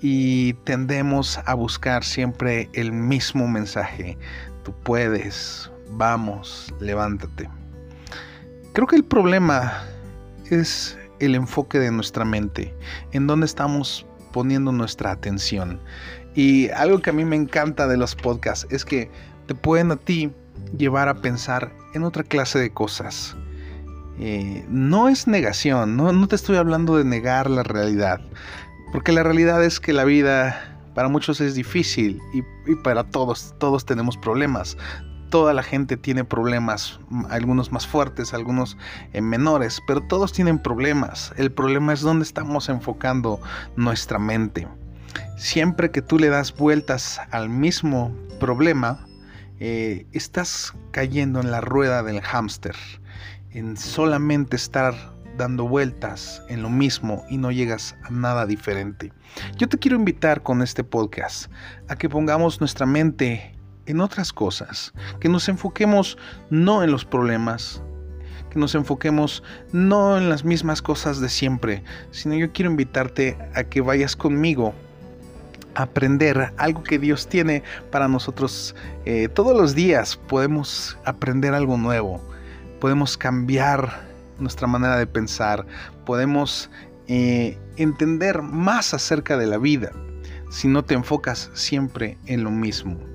y 0.00 0.52
tendemos 0.64 1.40
a 1.46 1.54
buscar 1.54 2.04
siempre 2.04 2.68
el 2.74 2.92
mismo 2.92 3.48
mensaje. 3.48 4.18
Tú 4.62 4.74
puedes, 4.84 5.70
vamos, 5.90 6.74
levántate. 6.80 7.48
Creo 8.74 8.86
que 8.86 8.96
el 8.96 9.04
problema 9.04 9.84
es 10.50 10.98
el 11.20 11.34
enfoque 11.34 11.78
de 11.78 11.90
nuestra 11.90 12.24
mente, 12.24 12.74
en 13.12 13.26
dónde 13.26 13.46
estamos 13.46 14.06
poniendo 14.32 14.72
nuestra 14.72 15.12
atención. 15.12 15.80
Y 16.34 16.68
algo 16.70 17.00
que 17.00 17.10
a 17.10 17.12
mí 17.12 17.24
me 17.24 17.36
encanta 17.36 17.86
de 17.86 17.96
los 17.96 18.14
podcasts 18.14 18.66
es 18.70 18.84
que 18.84 19.10
te 19.46 19.54
pueden 19.54 19.92
a 19.92 19.96
ti 19.96 20.32
llevar 20.76 21.08
a 21.08 21.14
pensar 21.14 21.72
en 21.94 22.02
otra 22.02 22.24
clase 22.24 22.58
de 22.58 22.70
cosas. 22.70 23.36
Eh, 24.18 24.64
no 24.68 25.08
es 25.08 25.26
negación, 25.26 25.96
no, 25.96 26.28
te 26.28 26.36
estoy 26.36 26.56
hablando 26.56 26.96
de 26.96 27.04
negar 27.04 27.50
la 27.50 27.64
realidad, 27.64 28.20
porque 28.92 29.10
la 29.10 29.24
realidad 29.24 29.64
es 29.64 29.80
que 29.80 29.92
la 29.92 30.04
vida 30.04 30.78
para 30.94 31.08
muchos 31.08 31.40
es 31.40 31.56
difícil 31.56 32.20
y, 32.32 32.74
para 32.76 33.04
todos, 33.04 33.54
todos 33.58 33.84
tenemos 33.84 34.16
problemas. 34.16 34.76
Toda 35.34 35.52
la 35.52 35.64
gente 35.64 35.96
tiene 35.96 36.22
problemas, 36.22 37.00
algunos 37.28 37.72
más 37.72 37.88
fuertes, 37.88 38.32
algunos 38.32 38.76
eh, 39.12 39.20
menores, 39.20 39.80
pero 39.84 40.00
todos 40.00 40.32
tienen 40.32 40.60
problemas. 40.60 41.32
El 41.36 41.50
problema 41.50 41.92
es 41.92 42.02
dónde 42.02 42.22
estamos 42.22 42.68
enfocando 42.68 43.40
nuestra 43.74 44.20
mente. 44.20 44.68
Siempre 45.36 45.90
que 45.90 46.02
tú 46.02 46.20
le 46.20 46.28
das 46.28 46.54
vueltas 46.54 47.20
al 47.32 47.48
mismo 47.48 48.14
problema, 48.38 49.08
eh, 49.58 50.06
estás 50.12 50.72
cayendo 50.92 51.40
en 51.40 51.50
la 51.50 51.60
rueda 51.60 52.04
del 52.04 52.20
hámster 52.20 52.76
en 53.50 53.76
solamente 53.76 54.54
estar 54.54 54.94
dando 55.36 55.66
vueltas 55.66 56.44
en 56.48 56.62
lo 56.62 56.70
mismo 56.70 57.24
y 57.28 57.38
no 57.38 57.50
llegas 57.50 57.96
a 58.04 58.10
nada 58.10 58.46
diferente. 58.46 59.12
Yo 59.56 59.68
te 59.68 59.78
quiero 59.78 59.96
invitar 59.96 60.44
con 60.44 60.62
este 60.62 60.84
podcast 60.84 61.50
a 61.88 61.96
que 61.96 62.08
pongamos 62.08 62.60
nuestra 62.60 62.86
mente 62.86 63.54
en 63.86 64.00
otras 64.00 64.32
cosas, 64.32 64.92
que 65.20 65.28
nos 65.28 65.48
enfoquemos 65.48 66.18
no 66.50 66.82
en 66.82 66.90
los 66.90 67.04
problemas, 67.04 67.82
que 68.50 68.58
nos 68.58 68.74
enfoquemos 68.74 69.42
no 69.72 70.16
en 70.16 70.28
las 70.28 70.44
mismas 70.44 70.80
cosas 70.80 71.20
de 71.20 71.28
siempre, 71.28 71.82
sino 72.10 72.34
yo 72.34 72.52
quiero 72.52 72.70
invitarte 72.70 73.36
a 73.54 73.64
que 73.64 73.80
vayas 73.80 74.16
conmigo 74.16 74.74
a 75.74 75.82
aprender 75.82 76.52
algo 76.56 76.82
que 76.84 76.98
Dios 76.98 77.26
tiene 77.26 77.64
para 77.90 78.06
nosotros. 78.06 78.76
Eh, 79.04 79.28
todos 79.28 79.56
los 79.56 79.74
días 79.74 80.16
podemos 80.16 80.96
aprender 81.04 81.52
algo 81.52 81.76
nuevo, 81.76 82.20
podemos 82.80 83.16
cambiar 83.16 84.06
nuestra 84.38 84.66
manera 84.66 84.96
de 84.96 85.06
pensar, 85.06 85.66
podemos 86.06 86.70
eh, 87.08 87.58
entender 87.76 88.40
más 88.42 88.94
acerca 88.94 89.36
de 89.36 89.46
la 89.46 89.58
vida 89.58 89.90
si 90.48 90.68
no 90.68 90.84
te 90.84 90.94
enfocas 90.94 91.50
siempre 91.54 92.16
en 92.26 92.44
lo 92.44 92.50
mismo. 92.50 93.13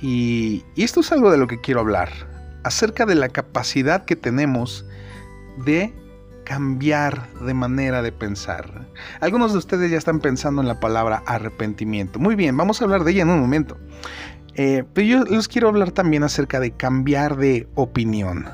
Y, 0.00 0.64
esto 0.76 1.00
es 1.00 1.12
algo 1.12 1.30
de 1.30 1.38
lo 1.38 1.46
que 1.46 1.60
quiero 1.60 1.80
hablar, 1.80 2.10
acerca 2.64 3.06
de 3.06 3.14
la 3.14 3.28
capacidad 3.28 4.04
que 4.04 4.16
tenemos 4.16 4.84
de 5.64 5.92
cambiar 6.44 7.28
de 7.40 7.54
manera 7.54 8.02
de 8.02 8.12
pensar. 8.12 8.86
Algunos 9.20 9.52
de 9.52 9.58
ustedes 9.58 9.90
ya 9.90 9.98
están 9.98 10.20
pensando 10.20 10.62
en 10.62 10.68
la 10.68 10.78
palabra 10.78 11.22
arrepentimiento. 11.26 12.18
Muy 12.18 12.36
bien, 12.36 12.56
vamos 12.56 12.80
a 12.80 12.84
hablar 12.84 13.04
de 13.04 13.12
ella 13.12 13.22
en 13.22 13.30
un 13.30 13.40
momento. 13.40 13.76
Eh, 14.54 14.84
pero 14.94 15.06
yo 15.06 15.24
les 15.24 15.48
quiero 15.48 15.68
hablar 15.68 15.90
también 15.90 16.22
acerca 16.22 16.60
de 16.60 16.70
cambiar 16.70 17.36
de 17.36 17.68
opinión. 17.74 18.48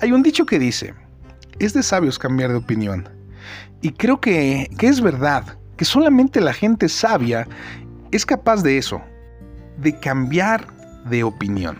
Hay 0.00 0.12
un 0.12 0.22
dicho 0.22 0.46
que 0.46 0.58
dice, 0.58 0.94
es 1.58 1.72
de 1.72 1.82
sabios 1.82 2.18
cambiar 2.18 2.50
de 2.50 2.56
opinión. 2.56 3.08
Y 3.82 3.92
creo 3.92 4.20
que, 4.20 4.70
que 4.78 4.88
es 4.88 5.00
verdad, 5.00 5.58
que 5.76 5.84
solamente 5.84 6.40
la 6.40 6.52
gente 6.52 6.88
sabia 6.88 7.46
es 8.12 8.24
capaz 8.24 8.62
de 8.62 8.78
eso, 8.78 9.02
de 9.78 9.98
cambiar 9.98 10.66
de 11.08 11.24
opinión. 11.24 11.78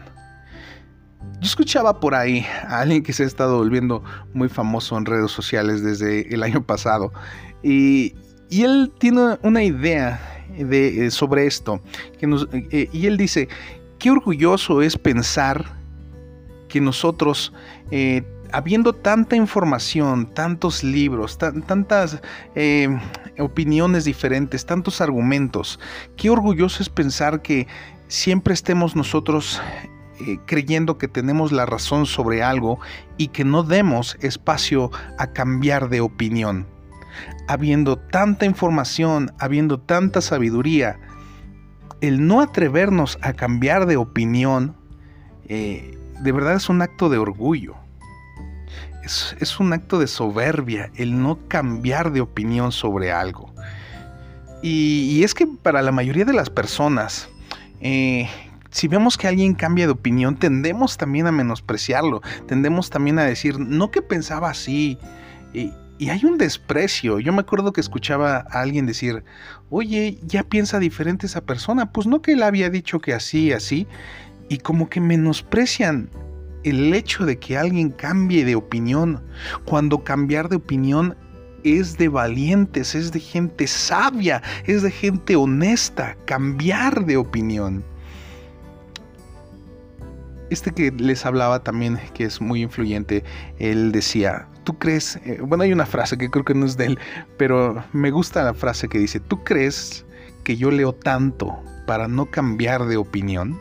Yo 1.40 1.46
escuchaba 1.46 2.00
por 2.00 2.14
ahí 2.14 2.46
a 2.68 2.80
alguien 2.80 3.02
que 3.02 3.12
se 3.12 3.24
ha 3.24 3.26
estado 3.26 3.58
volviendo 3.58 4.02
muy 4.32 4.48
famoso 4.48 4.96
en 4.96 5.04
redes 5.04 5.30
sociales 5.30 5.82
desde 5.82 6.32
el 6.32 6.42
año 6.42 6.64
pasado 6.64 7.12
y, 7.62 8.14
él 8.48 8.92
tiene 9.00 9.38
una 9.42 9.64
idea 9.64 10.20
de, 10.56 11.06
eh, 11.06 11.10
sobre 11.10 11.46
esto 11.46 11.80
que 12.16 12.26
eh, 12.70 12.88
y 12.92 13.06
él 13.06 13.16
dice, 13.16 13.48
qué 13.98 14.12
orgulloso 14.12 14.82
es 14.82 14.96
pensar 14.96 15.64
que 16.68 16.80
nosotros 16.80 17.52
eh, 17.90 18.22
habiendo 18.52 18.92
tanta 18.92 19.36
información, 19.36 20.26
tantos 20.26 20.82
libros, 20.84 21.38
tantas 21.38 22.20
eh, 22.54 22.88
opiniones 23.38 24.04
diferentes, 24.04 24.66
tantos 24.66 25.00
argumentos, 25.00 25.78
qué 26.16 26.30
orgulloso 26.30 26.82
es 26.82 26.88
pensar 26.88 27.42
que 27.42 27.66
siempre 28.08 28.54
estemos 28.54 28.96
nosotros 28.96 29.60
eh, 30.20 30.38
creyendo 30.46 30.98
que 30.98 31.08
tenemos 31.08 31.52
la 31.52 31.66
razón 31.66 32.06
sobre 32.06 32.42
algo 32.42 32.78
y 33.16 33.28
que 33.28 33.44
no 33.44 33.62
demos 33.62 34.16
espacio 34.20 34.90
a 35.18 35.28
cambiar 35.28 35.88
de 35.88 36.00
opinión. 36.00 36.66
Habiendo 37.48 37.96
tanta 37.96 38.44
información, 38.44 39.32
habiendo 39.38 39.78
tanta 39.78 40.20
sabiduría, 40.20 40.98
el 42.00 42.26
no 42.26 42.40
atrevernos 42.40 43.18
a 43.22 43.32
cambiar 43.32 43.86
de 43.86 43.96
opinión, 43.96 44.76
eh, 45.48 45.98
de 46.20 46.32
verdad 46.32 46.54
es 46.54 46.68
un 46.68 46.82
acto 46.82 47.08
de 47.08 47.18
orgullo 47.18 47.76
es, 49.06 49.60
un 49.60 49.72
acto 49.72 49.98
de 49.98 50.06
soberbia 50.06 50.90
el 50.96 51.20
no 51.22 51.38
cambiar 51.48 52.12
de 52.12 52.20
opinión 52.20 52.72
sobre 52.72 53.12
algo. 53.12 53.52
Y, 54.62 55.22
es 55.22 55.34
que 55.34 55.46
para 55.46 55.82
la 55.82 55.92
mayoría 55.92 56.24
de 56.24 56.32
las 56.32 56.50
personas, 56.50 57.28
eh, 57.80 58.28
si 58.70 58.88
vemos 58.88 59.16
que 59.16 59.28
alguien 59.28 59.54
cambia 59.54 59.86
de 59.86 59.92
opinión, 59.92 60.36
tendemos 60.36 60.96
también 60.96 61.26
a 61.26 61.32
menospreciarlo, 61.32 62.20
tendemos 62.46 62.90
también 62.90 63.18
a 63.18 63.24
decir, 63.24 63.60
no 63.60 63.90
que 63.90 64.02
pensaba 64.02 64.50
así. 64.50 64.98
Y, 65.52 65.72
y, 65.98 66.08
hay 66.08 66.24
un 66.24 66.36
desprecio. 66.36 67.20
Yo 67.20 67.32
me 67.32 67.40
acuerdo 67.40 67.72
que 67.72 67.80
escuchaba 67.80 68.46
a 68.50 68.60
alguien 68.60 68.86
decir, 68.86 69.24
oye, 69.70 70.18
ya 70.22 70.42
piensa 70.42 70.78
diferente 70.78 71.26
esa 71.26 71.42
persona. 71.42 71.92
Pues 71.92 72.06
no 72.06 72.20
que 72.20 72.32
él 72.32 72.42
había 72.42 72.70
dicho 72.70 72.98
que 72.98 73.14
así, 73.14 73.52
así. 73.52 73.86
Y 74.48 74.58
como 74.58 74.88
que 74.88 75.00
menosprecian 75.00 76.10
el 76.66 76.92
hecho 76.94 77.24
de 77.24 77.38
que 77.38 77.56
alguien 77.56 77.90
cambie 77.90 78.44
de 78.44 78.56
opinión, 78.56 79.22
cuando 79.64 80.02
cambiar 80.02 80.48
de 80.48 80.56
opinión 80.56 81.16
es 81.62 81.96
de 81.96 82.08
valientes, 82.08 82.94
es 82.94 83.12
de 83.12 83.20
gente 83.20 83.66
sabia, 83.66 84.42
es 84.66 84.82
de 84.82 84.90
gente 84.90 85.36
honesta, 85.36 86.16
cambiar 86.24 87.06
de 87.06 87.16
opinión. 87.16 87.84
Este 90.50 90.70
que 90.70 90.92
les 90.92 91.26
hablaba 91.26 91.62
también, 91.62 91.98
que 92.14 92.24
es 92.24 92.40
muy 92.40 92.62
influyente, 92.62 93.24
él 93.58 93.90
decía, 93.90 94.48
¿tú 94.64 94.78
crees? 94.78 95.16
Eh, 95.24 95.38
bueno, 95.42 95.64
hay 95.64 95.72
una 95.72 95.86
frase 95.86 96.16
que 96.16 96.30
creo 96.30 96.44
que 96.44 96.54
no 96.54 96.66
es 96.66 96.76
de 96.76 96.86
él, 96.86 96.98
pero 97.36 97.84
me 97.92 98.10
gusta 98.12 98.44
la 98.44 98.54
frase 98.54 98.88
que 98.88 98.98
dice, 98.98 99.18
¿tú 99.18 99.42
crees 99.42 100.04
que 100.44 100.56
yo 100.56 100.70
leo 100.70 100.92
tanto 100.92 101.56
para 101.86 102.06
no 102.06 102.26
cambiar 102.26 102.86
de 102.86 102.96
opinión? 102.96 103.58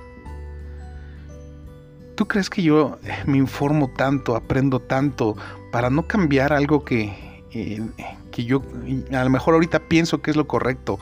¿Tú 2.16 2.28
crees 2.28 2.50
que 2.50 2.62
yo 2.62 2.98
eh, 3.04 3.12
me 3.26 3.38
informo 3.38 3.90
tanto, 3.90 4.36
aprendo 4.36 4.80
tanto 4.80 5.36
para 5.72 5.90
no 5.90 6.08
cambiar 6.08 6.54
algo 6.54 6.86
que, 6.86 7.44
eh, 7.52 7.82
que 8.32 8.46
yo 8.46 8.62
a 9.12 9.24
lo 9.24 9.30
mejor 9.30 9.54
ahorita 9.54 9.80
pienso 9.80 10.22
que 10.22 10.32
es 10.32 10.38
lo 10.38 10.48
correcto? 10.48 10.98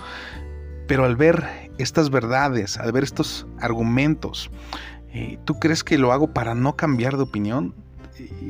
Pero 0.88 1.06
al 1.06 1.16
ver 1.16 1.72
estas 1.78 2.10
verdades, 2.10 2.78
al 2.78 2.92
ver 2.92 3.04
estos 3.04 3.48
argumentos, 3.60 4.50
eh, 5.14 5.38
¿tú 5.46 5.60
crees 5.60 5.84
que 5.84 5.98
lo 5.98 6.12
hago 6.12 6.34
para 6.34 6.56
no 6.56 6.76
cambiar 6.76 7.18
de 7.18 7.24
opinión? 7.24 7.74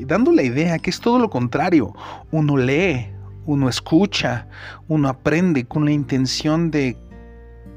dando 0.05 0.34
la 0.34 0.43
idea 0.43 0.77
que 0.77 0.89
es 0.89 1.00
todo 1.00 1.20
lo 1.20 1.29
contrario. 1.29 1.96
Uno 2.32 2.58
lee, 2.58 3.08
uno 3.46 3.70
escucha, 3.70 4.48
uno 4.89 5.08
aprende 5.08 5.65
con 5.65 5.86
la 5.86 5.91
intención 5.91 6.70
de 6.70 6.98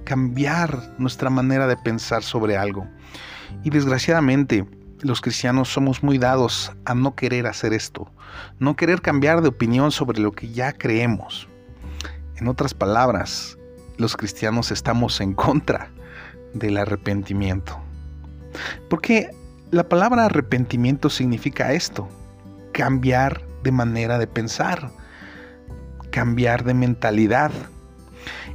cambiar 0.04 0.94
nuestra 0.98 1.30
manera 1.30 1.66
de 1.66 1.76
pensar 1.76 2.22
sobre 2.22 2.56
algo. 2.56 2.86
Y 3.62 3.70
desgraciadamente, 3.70 4.66
los 5.00 5.20
cristianos 5.20 5.68
somos 5.68 6.02
muy 6.02 6.18
dados 6.18 6.72
a 6.84 6.94
no 6.94 7.14
querer 7.14 7.46
hacer 7.46 7.72
esto, 7.72 8.10
no 8.58 8.76
querer 8.76 9.02
cambiar 9.02 9.42
de 9.42 9.48
opinión 9.48 9.92
sobre 9.92 10.20
lo 10.20 10.32
que 10.32 10.50
ya 10.50 10.72
creemos. 10.72 11.48
En 12.36 12.48
otras 12.48 12.74
palabras, 12.74 13.58
los 13.98 14.16
cristianos 14.16 14.70
estamos 14.70 15.20
en 15.20 15.34
contra 15.34 15.90
del 16.54 16.76
arrepentimiento. 16.78 17.78
Porque 18.88 19.30
la 19.70 19.88
palabra 19.88 20.26
arrepentimiento 20.26 21.10
significa 21.10 21.72
esto, 21.72 22.08
cambiar 22.72 23.42
de 23.62 23.72
manera 23.72 24.18
de 24.18 24.26
pensar, 24.26 24.90
cambiar 26.10 26.64
de 26.64 26.74
mentalidad. 26.74 27.50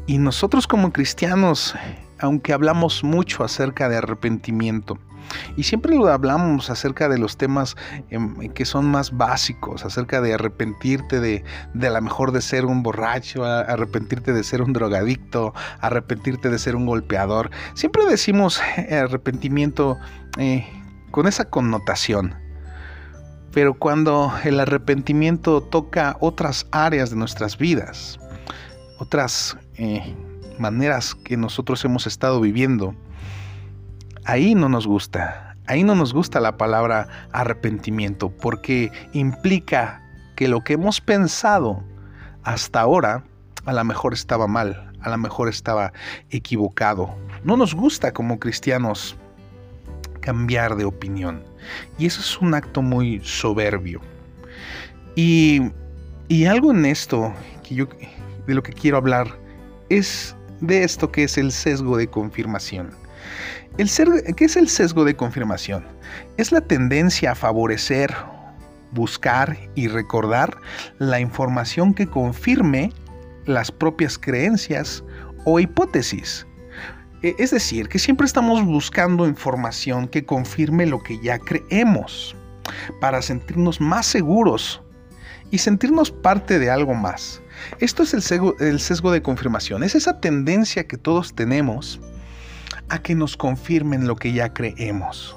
Y 0.07 0.17
nosotros 0.17 0.67
como 0.67 0.91
cristianos, 0.91 1.75
aunque 2.19 2.53
hablamos 2.53 3.03
mucho 3.03 3.43
acerca 3.43 3.89
de 3.89 3.98
arrepentimiento, 3.98 4.98
y 5.55 5.63
siempre 5.63 5.95
lo 5.95 6.07
hablamos 6.07 6.69
acerca 6.69 7.09
de 7.09 7.17
los 7.17 7.38
temas 7.38 7.75
em, 8.09 8.35
que 8.53 8.65
son 8.65 8.85
más 8.85 9.15
básicos, 9.15 9.85
acerca 9.85 10.21
de 10.21 10.33
arrepentirte 10.33 11.19
de, 11.19 11.43
de 11.73 11.88
a 11.88 11.91
lo 11.91 12.01
mejor 12.01 12.31
de 12.31 12.41
ser 12.41 12.65
un 12.65 12.83
borracho, 12.83 13.43
arrepentirte 13.43 14.33
de 14.33 14.43
ser 14.43 14.61
un 14.61 14.73
drogadicto, 14.73 15.53
arrepentirte 15.79 16.50
de 16.50 16.59
ser 16.59 16.75
un 16.75 16.85
golpeador. 16.85 17.51
Siempre 17.73 18.05
decimos 18.05 18.61
eh, 18.77 18.95
arrepentimiento 18.95 19.97
eh, 20.38 20.67
con 21.11 21.27
esa 21.27 21.45
connotación. 21.45 22.35
Pero 23.53 23.73
cuando 23.73 24.31
el 24.45 24.59
arrepentimiento 24.61 25.61
toca 25.61 26.15
otras 26.21 26.67
áreas 26.71 27.09
de 27.09 27.17
nuestras 27.17 27.57
vidas, 27.57 28.17
otras 28.97 29.57
eh, 29.75 30.15
maneras 30.57 31.15
que 31.15 31.35
nosotros 31.35 31.83
hemos 31.83 32.07
estado 32.07 32.39
viviendo, 32.39 32.95
ahí 34.25 34.55
no 34.55 34.69
nos 34.69 34.87
gusta. 34.87 35.55
Ahí 35.67 35.83
no 35.83 35.95
nos 35.95 36.13
gusta 36.13 36.39
la 36.39 36.57
palabra 36.57 37.07
arrepentimiento 37.31 38.29
porque 38.29 38.91
implica 39.13 40.01
que 40.35 40.47
lo 40.47 40.63
que 40.63 40.73
hemos 40.73 40.99
pensado 40.99 41.83
hasta 42.43 42.81
ahora 42.81 43.23
a 43.65 43.73
lo 43.73 43.83
mejor 43.83 44.13
estaba 44.13 44.47
mal, 44.47 44.91
a 45.01 45.09
lo 45.09 45.17
mejor 45.17 45.47
estaba 45.49 45.93
equivocado. 46.29 47.15
No 47.43 47.57
nos 47.57 47.75
gusta 47.75 48.11
como 48.11 48.39
cristianos 48.39 49.15
cambiar 50.19 50.75
de 50.75 50.85
opinión. 50.85 51.43
Y 51.97 52.05
eso 52.05 52.21
es 52.21 52.39
un 52.39 52.53
acto 52.53 52.81
muy 52.81 53.21
soberbio. 53.23 54.01
Y, 55.15 55.71
y 56.27 56.45
algo 56.45 56.71
en 56.71 56.85
esto 56.85 57.33
que 57.63 57.75
yo 57.75 57.87
de 58.47 58.53
lo 58.53 58.63
que 58.63 58.73
quiero 58.73 58.97
hablar 58.97 59.27
es 59.89 60.35
de 60.61 60.83
esto 60.83 61.11
que 61.11 61.23
es 61.23 61.37
el 61.37 61.51
sesgo 61.51 61.97
de 61.97 62.07
confirmación. 62.07 63.00
El 63.77 63.89
¿Qué 64.35 64.45
es 64.45 64.57
el 64.57 64.67
sesgo 64.67 65.05
de 65.05 65.15
confirmación? 65.15 65.85
Es 66.38 66.51
la 66.51 66.61
tendencia 66.61 67.31
a 67.31 67.35
favorecer, 67.35 68.13
buscar 68.91 69.57
y 69.75 69.88
recordar 69.88 70.57
la 71.00 71.19
información 71.19 71.93
que 71.93 72.07
confirme 72.07 72.91
las 73.45 73.71
propias 73.71 74.17
creencias 74.17 75.03
o 75.45 75.59
hipótesis. 75.59 76.45
E, 77.23 77.35
es 77.39 77.51
decir, 77.51 77.88
que 77.88 78.00
siempre 78.00 78.25
estamos 78.25 78.65
buscando 78.65 79.27
información 79.27 80.07
que 80.07 80.25
confirme 80.25 80.85
lo 80.85 81.01
que 81.01 81.19
ya 81.19 81.39
creemos, 81.39 82.35
para 83.00 83.21
sentirnos 83.21 83.81
más 83.81 84.05
seguros 84.05 84.81
y 85.51 85.57
sentirnos 85.57 86.11
parte 86.11 86.59
de 86.59 86.69
algo 86.69 86.93
más. 86.93 87.41
Esto 87.79 88.03
es 88.03 88.13
el 88.13 88.21
sesgo, 88.21 88.55
el 88.59 88.79
sesgo 88.79 89.11
de 89.11 89.21
confirmación, 89.21 89.83
es 89.83 89.95
esa 89.95 90.19
tendencia 90.19 90.88
que 90.88 90.97
todos 90.97 91.35
tenemos 91.35 92.00
a 92.89 92.99
que 92.99 93.15
nos 93.15 93.37
confirmen 93.37 94.07
lo 94.07 94.15
que 94.15 94.33
ya 94.33 94.53
creemos, 94.53 95.35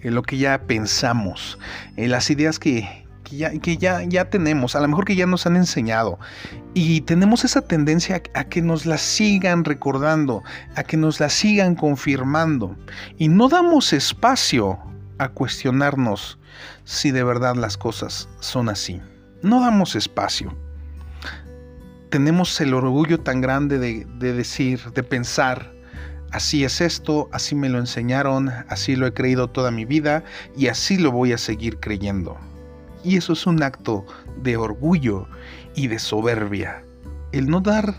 en 0.00 0.14
lo 0.14 0.22
que 0.22 0.38
ya 0.38 0.58
pensamos, 0.62 1.58
en 1.96 2.10
las 2.10 2.30
ideas 2.30 2.58
que, 2.58 3.06
que, 3.26 3.76
ya, 3.76 4.02
ya, 4.04 4.30
tenemos, 4.30 4.76
a 4.76 4.80
lo 4.80 4.88
mejor 4.88 5.04
que 5.04 5.16
ya 5.16 5.26
nos 5.26 5.46
han 5.46 5.56
enseñado. 5.56 6.18
Y 6.74 7.00
tenemos 7.02 7.44
esa 7.44 7.62
tendencia 7.62 8.22
a, 8.34 8.44
que 8.44 8.62
nos 8.62 8.86
la 8.86 8.98
sigan 8.98 9.64
recordando, 9.64 10.42
a 10.76 10.82
que 10.82 10.96
nos 10.96 11.20
la 11.20 11.28
sigan 11.28 11.74
confirmando. 11.74 12.76
Y 13.18 13.28
no 13.28 13.48
damos 13.48 13.92
espacio 13.92 14.78
a 15.18 15.28
cuestionarnos 15.28 16.38
si 16.84 17.10
de 17.10 17.24
verdad 17.24 17.56
las 17.56 17.76
cosas 17.76 18.28
son 18.40 18.68
así. 18.68 19.00
No 19.42 19.60
damos 19.60 19.96
espacio. 19.96 20.56
Tenemos 22.10 22.60
el 22.60 22.74
orgullo 22.74 23.18
tan 23.20 23.40
grande 23.40 23.78
de, 23.78 24.06
de 24.18 24.32
decir, 24.32 24.80
de 24.94 25.02
pensar, 25.02 25.75
así 26.36 26.64
es 26.64 26.82
esto, 26.82 27.30
así 27.32 27.54
me 27.54 27.70
lo 27.70 27.78
enseñaron, 27.78 28.50
así 28.68 28.94
lo 28.94 29.06
he 29.06 29.14
creído 29.14 29.48
toda 29.48 29.70
mi 29.70 29.86
vida 29.86 30.22
y 30.54 30.68
así 30.68 30.98
lo 30.98 31.10
voy 31.10 31.32
a 31.32 31.38
seguir 31.38 31.80
creyendo. 31.80 32.36
Y 33.02 33.16
eso 33.16 33.32
es 33.32 33.46
un 33.46 33.62
acto 33.62 34.04
de 34.42 34.58
orgullo 34.58 35.26
y 35.74 35.86
de 35.86 35.98
soberbia. 35.98 36.84
El 37.32 37.48
no 37.48 37.62
dar 37.62 37.94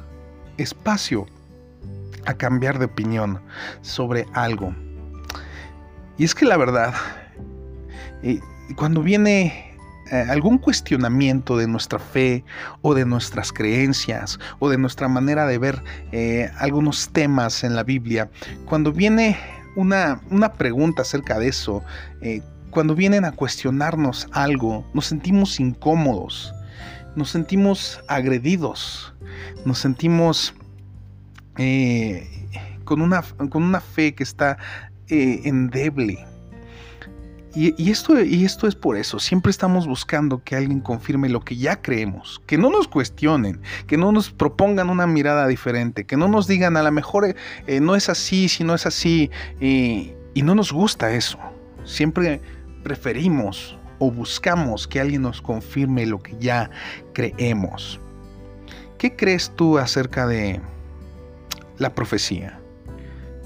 espacio 0.57 1.25
a 2.27 2.35
cambiar 2.35 2.77
de 2.77 2.85
opinión 2.85 3.41
sobre 3.81 4.27
algo. 4.33 4.71
Y 6.19 6.23
es 6.23 6.35
que 6.35 6.45
la 6.45 6.57
verdad, 6.57 6.93
eh, 8.21 8.39
cuando 8.75 9.01
viene 9.01 9.66
eh, 10.11 10.25
algún 10.29 10.57
cuestionamiento 10.57 11.57
de 11.57 11.67
nuestra 11.67 11.99
fe 11.99 12.43
o 12.81 12.93
de 12.93 13.05
nuestras 13.05 13.51
creencias 13.51 14.39
o 14.59 14.69
de 14.69 14.77
nuestra 14.77 15.07
manera 15.07 15.45
de 15.45 15.57
ver 15.57 15.83
eh, 16.11 16.49
algunos 16.57 17.09
temas 17.09 17.63
en 17.63 17.75
la 17.75 17.83
Biblia, 17.83 18.29
cuando 18.65 18.91
viene 18.91 19.37
una, 19.75 20.21
una 20.29 20.53
pregunta 20.53 21.03
acerca 21.03 21.37
de 21.39 21.49
eso, 21.49 21.83
cuando 22.71 22.95
vienen 22.95 23.25
a 23.25 23.31
cuestionarnos 23.31 24.27
algo, 24.31 24.85
nos 24.93 25.05
sentimos 25.05 25.59
incómodos, 25.59 26.53
nos 27.15 27.31
sentimos 27.31 27.99
agredidos, 28.07 29.13
nos 29.65 29.79
sentimos 29.79 30.53
eh, 31.57 32.27
con, 32.83 33.01
una, 33.01 33.23
con, 33.49 33.63
una, 33.63 33.81
fe 33.81 34.13
que 34.13 34.23
está 34.23 34.57
eh, 35.07 35.41
endeble. 35.45 36.23
Y, 37.55 37.89
esto, 37.89 38.21
y 38.21 38.45
esto 38.45 38.67
es 38.67 38.75
por 38.75 38.97
eso, 38.97 39.19
siempre 39.19 39.49
estamos 39.49 39.87
buscando 39.87 40.43
que 40.43 40.55
alguien 40.55 40.79
confirme 40.79 41.27
lo 41.27 41.41
que 41.41 41.55
ya 41.55 41.81
creemos, 41.81 42.39
que 42.45 42.57
no 42.57 42.69
nos 42.69 42.87
cuestionen, 42.87 43.61
que 43.87 43.97
no 43.97 44.11
nos 44.11 44.29
propongan 44.29 44.91
una 44.91 45.07
mirada 45.07 45.47
diferente, 45.47 46.05
que 46.05 46.17
no 46.17 46.27
nos 46.27 46.45
digan 46.45 46.77
a 46.77 46.83
lo 46.83 46.91
mejor 46.91 47.35
eh, 47.65 47.79
no 47.79 47.95
es 47.95 48.09
así, 48.09 48.47
si 48.47 48.63
no 48.63 48.75
es 48.75 48.85
así, 48.85 49.31
y 49.59 50.41
no 50.43 50.53
nos 50.53 50.71
gusta 50.71 51.11
eso. 51.11 51.39
Siempre 51.83 52.41
preferimos 52.83 53.75
o 53.99 54.11
buscamos 54.11 54.87
que 54.87 54.99
alguien 54.99 55.23
nos 55.23 55.41
confirme 55.41 56.05
lo 56.05 56.19
que 56.19 56.35
ya 56.39 56.69
creemos. 57.13 57.99
¿Qué 58.97 59.15
crees 59.15 59.51
tú 59.55 59.77
acerca 59.77 60.27
de 60.27 60.61
la 61.77 61.93
profecía? 61.93 62.56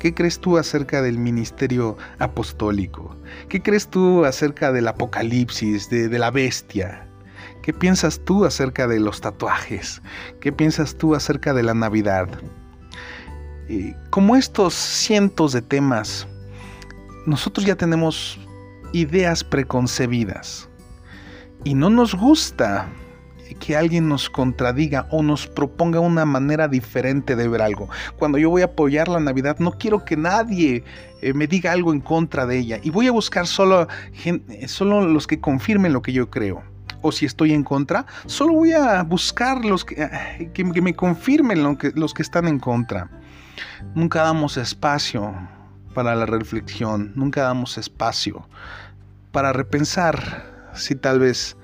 ¿Qué 0.01 0.15
crees 0.15 0.39
tú 0.39 0.57
acerca 0.57 1.03
del 1.03 1.19
ministerio 1.19 1.95
apostólico? 2.17 3.15
¿Qué 3.49 3.61
crees 3.61 3.87
tú 3.87 4.25
acerca 4.25 4.71
del 4.71 4.87
apocalipsis, 4.87 5.91
de, 5.91 6.09
la 6.17 6.31
bestia? 6.31 7.07
¿Qué 7.61 7.71
piensas 7.71 8.19
tú 8.25 8.43
acerca 8.43 8.87
de 8.87 8.99
los 8.99 9.21
tatuajes? 9.21 10.01
¿Qué 10.39 10.51
piensas 10.51 10.97
tú 10.97 11.13
acerca 11.13 11.53
de 11.53 11.61
la 11.61 11.75
Navidad? 11.75 12.27
como 14.09 14.35
estos 14.35 14.73
cientos 14.73 15.53
de 15.53 15.61
temas, 15.61 16.27
nosotros 17.27 17.63
ya 17.67 17.75
tenemos 17.75 18.39
ideas 18.93 19.43
preconcebidas. 19.43 20.67
Y 21.63 21.75
no 21.75 21.91
nos 21.91 22.15
gusta 22.15 22.89
que 23.59 23.75
alguien 23.75 24.07
nos 24.07 24.29
contradiga 24.29 25.07
o 25.11 25.23
nos 25.23 25.47
proponga 25.47 25.99
una 25.99 26.25
manera 26.25 26.67
diferente 26.67 27.35
de 27.35 27.47
ver 27.47 27.61
algo. 27.61 27.89
Cuando 28.17 28.37
yo 28.37 28.49
voy 28.49 28.61
a 28.61 28.65
apoyar 28.65 29.07
la 29.07 29.19
Navidad, 29.19 29.57
no 29.59 29.71
quiero 29.71 30.05
que 30.05 30.17
nadie 30.17 30.83
eh, 31.21 31.33
me 31.33 31.47
diga 31.47 31.71
algo 31.71 31.93
en 31.93 32.01
contra 32.01 32.45
de 32.45 32.57
ella. 32.57 32.79
Y 32.81 32.89
voy 32.89 33.07
a 33.07 33.11
buscar 33.11 33.47
solo, 33.47 33.87
solo 34.67 35.07
los 35.07 35.27
que 35.27 35.39
confirmen 35.39 35.93
lo 35.93 36.01
que 36.01 36.13
yo 36.13 36.29
creo. 36.29 36.63
O 37.03 37.11
si 37.11 37.25
estoy 37.25 37.53
en 37.53 37.63
contra, 37.63 38.05
solo 38.27 38.53
voy 38.53 38.73
a 38.73 39.01
buscar 39.03 39.65
los 39.65 39.83
que, 39.83 40.03
eh, 40.03 40.51
que, 40.53 40.63
me 40.63 40.93
confirmen 40.93 41.63
lo 41.63 41.77
que, 41.77 41.91
los 41.95 42.13
que 42.13 42.21
están 42.21 42.47
en 42.47 42.59
contra. 42.59 43.09
Nunca 43.95 44.21
damos 44.23 44.57
espacio 44.57 45.33
para 45.93 46.15
la 46.15 46.25
reflexión, 46.25 47.11
nunca 47.15 47.41
damos 47.41 47.77
espacio 47.77 48.47
para 49.31 49.53
repensar 49.53 50.69
si 50.73 50.95
tal 50.95 51.19
vez 51.19 51.57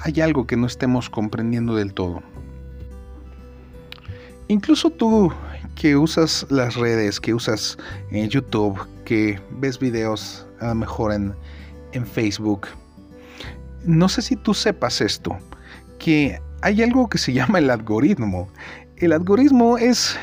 hay 0.00 0.20
algo 0.20 0.46
que 0.46 0.56
no 0.56 0.66
estemos 0.66 1.10
comprendiendo 1.10 1.74
del 1.74 1.94
todo. 1.94 2.22
Incluso 4.48 4.90
tú 4.90 5.32
que 5.74 5.96
usas 5.96 6.46
las 6.50 6.76
redes, 6.76 7.20
que 7.20 7.34
usas 7.34 7.76
eh, 8.10 8.28
YouTube, 8.28 8.78
que 9.04 9.40
ves 9.58 9.78
videos 9.78 10.46
a 10.60 10.68
lo 10.68 10.74
mejor 10.76 11.12
en, 11.12 11.34
en 11.92 12.06
Facebook, 12.06 12.68
no 13.84 14.08
sé 14.08 14.22
si 14.22 14.36
tú 14.36 14.54
sepas 14.54 15.00
esto, 15.00 15.36
que 15.98 16.40
hay 16.62 16.82
algo 16.82 17.08
que 17.08 17.18
se 17.18 17.32
llama 17.34 17.58
el 17.58 17.70
algoritmo. 17.70 18.48
El 18.96 19.12
algoritmo 19.12 19.78
es 19.78 20.16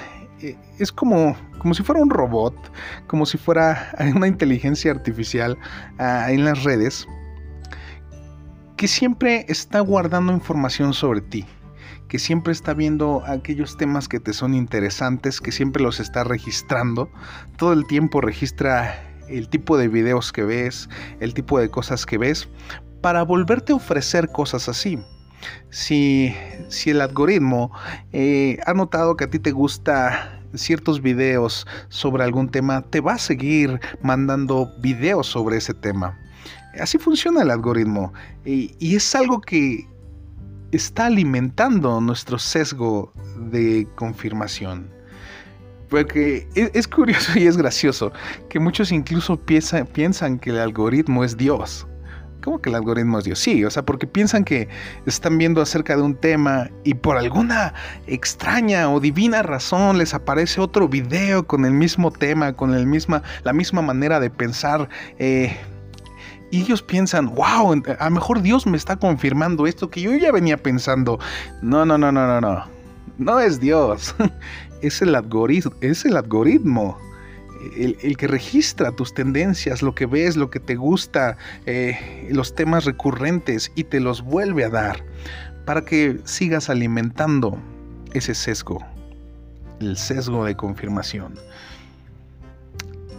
eh, 0.44 0.58
es 0.78 0.92
como, 0.92 1.38
como 1.60 1.74
si 1.74 1.84
fuera 1.84 2.02
un 2.02 2.10
robot, 2.10 2.54
como 3.08 3.26
si 3.26 3.38
fuera 3.38 3.96
una 4.16 4.28
inteligencia 4.28 4.92
artificial 4.92 5.58
ah, 5.98 6.28
en 6.30 6.44
las 6.44 6.64
redes, 6.64 7.08
que 8.84 8.90
siempre 8.90 9.46
está 9.48 9.80
guardando 9.80 10.34
información 10.34 10.94
sobre 10.94 11.22
ti, 11.22 11.46
que 12.10 12.20
siempre 12.20 12.52
está 12.52 12.74
viendo 12.74 13.24
aquellos 13.26 13.78
temas 13.78 14.10
que 14.10 14.20
te 14.20 14.34
son 14.34 14.54
interesantes, 14.54 15.40
que 15.40 15.54
siempre 15.54 15.82
los 15.82 16.02
está 16.02 16.26
registrando, 16.26 17.10
todo 17.56 17.72
el 17.72 17.88
tiempo 17.88 18.20
registra 18.20 19.10
el 19.30 19.48
tipo 19.48 19.78
de 19.78 19.88
videos 19.88 20.34
que 20.34 20.44
ves, 20.44 20.90
el 21.22 21.34
tipo 21.34 21.60
de 21.60 21.70
cosas 21.70 22.06
que 22.06 22.18
ves, 22.18 22.50
para 23.00 23.24
volverte 23.24 23.72
a 23.72 23.78
ofrecer 23.78 24.28
cosas 24.34 24.68
así 24.68 25.00
si, 25.70 26.36
el 26.86 27.00
algoritmo 27.00 27.72
eh, 28.12 28.58
ha 28.66 28.74
notado 28.74 29.16
que 29.16 29.24
a 29.24 29.30
ti 29.30 29.40
te 29.40 29.52
gusta 29.52 30.42
ciertos 30.56 31.02
videos 31.02 31.66
sobre 31.88 32.26
algún 32.26 32.50
tema, 32.50 32.82
te 32.82 33.00
va 33.00 33.14
a 33.14 33.18
seguir 33.18 33.80
mandando 34.02 34.70
videos 34.82 35.28
sobre 35.28 35.56
ese 35.56 35.74
tema. 35.74 36.20
Así 36.80 36.98
funciona 36.98 37.42
el 37.42 37.52
algoritmo 37.52 38.14
y, 38.46 38.96
es 38.96 39.14
algo 39.16 39.42
que 39.42 39.88
está 40.72 41.06
alimentando 41.06 42.02
nuestro 42.02 42.40
sesgo 42.40 43.14
de 43.38 43.88
confirmación. 43.96 44.90
Porque 45.90 46.48
es, 46.56 46.88
curioso 46.88 47.38
y 47.38 47.46
es 47.46 47.56
gracioso 47.56 48.12
que 48.50 48.60
muchos 48.60 48.92
incluso 48.92 49.40
piensan 49.40 50.40
que 50.40 50.50
el 50.50 50.58
algoritmo 50.58 51.24
es 51.24 51.38
Dios. 51.38 51.86
¿Cómo 52.44 52.60
que 52.60 52.70
el 52.70 52.76
algoritmo 52.76 53.20
es 53.20 53.26
Dios? 53.26 53.40
Sí, 53.40 53.64
o 53.64 53.70
sea, 53.70 53.86
porque 53.86 54.06
piensan 54.06 54.44
que 54.44 54.68
están 55.06 55.38
viendo 55.38 55.62
acerca 55.62 55.96
de 55.96 56.02
un 56.02 56.16
tema 56.16 56.70
y 56.84 56.96
por 56.96 57.18
alguna 57.18 57.74
extraña 58.08 58.92
o 58.92 59.00
divina 59.00 59.44
razón 59.44 59.98
les 59.98 60.14
aparece 60.14 60.60
otro 60.60 60.90
video 60.90 61.48
con 61.48 61.64
el 61.64 61.72
mismo 61.72 62.12
tema, 62.12 62.54
con 62.54 62.74
el 62.74 62.86
misma, 62.86 63.24
la 63.44 63.54
misma 63.54 63.82
manera 63.82 64.20
de 64.20 64.30
pensar. 64.30 64.90
Eh, 65.20 65.56
y 66.54 66.62
ellos 66.62 66.84
piensan, 66.84 67.34
wow, 67.34 67.82
a 67.98 68.06
lo 68.06 68.12
mejor 68.12 68.44
Dios 68.44 68.68
me 68.68 68.78
está 68.78 68.96
confirmando 68.96 69.66
esto 69.66 69.90
que 69.90 70.02
yo 70.02 70.16
ya 70.16 70.32
venía 70.32 70.56
pensando. 70.56 71.20
No, 71.64 71.84
no, 71.84 71.98
no, 71.98 72.12
no, 72.12 72.28
no, 72.28 72.40
no. 72.40 72.66
No 73.18 73.40
es 73.40 73.60
Dios. 73.60 74.14
es 74.84 75.02
el 75.02 75.16
algoritmo. 75.16 75.74
Es 75.82 76.06
el 76.06 76.16
algoritmo 76.16 76.96
el, 77.76 78.18
que 78.18 78.28
registra 78.28 78.92
tus 78.92 79.16
tendencias, 79.16 79.82
lo 79.82 79.96
que 79.96 80.06
ves, 80.06 80.38
lo 80.38 80.52
que 80.52 80.60
te 80.60 80.76
gusta, 80.76 81.38
eh, 81.66 82.30
los 82.32 82.54
temas 82.54 82.86
recurrentes 82.86 83.72
y 83.74 83.86
te 83.86 84.00
los 84.00 84.22
vuelve 84.22 84.64
a 84.64 84.70
dar 84.70 85.04
para 85.66 85.84
que 85.84 86.20
sigas 86.24 86.70
alimentando 86.70 87.58
ese 88.14 88.36
sesgo, 88.36 88.78
el 89.80 89.98
sesgo 89.98 90.46
de 90.46 90.56
confirmación. 90.56 91.34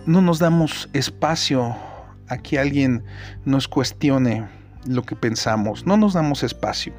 No 0.06 0.22
nos 0.22 0.38
damos 0.38 0.88
espacio 0.92 1.74
a 2.28 2.38
que 2.38 2.58
alguien 2.58 3.04
nos 3.44 3.68
cuestione 3.68 4.48
lo 4.86 5.02
que 5.02 5.16
pensamos, 5.16 5.86
no 5.86 5.96
nos 5.96 6.14
damos 6.14 6.42
espacio. 6.42 6.92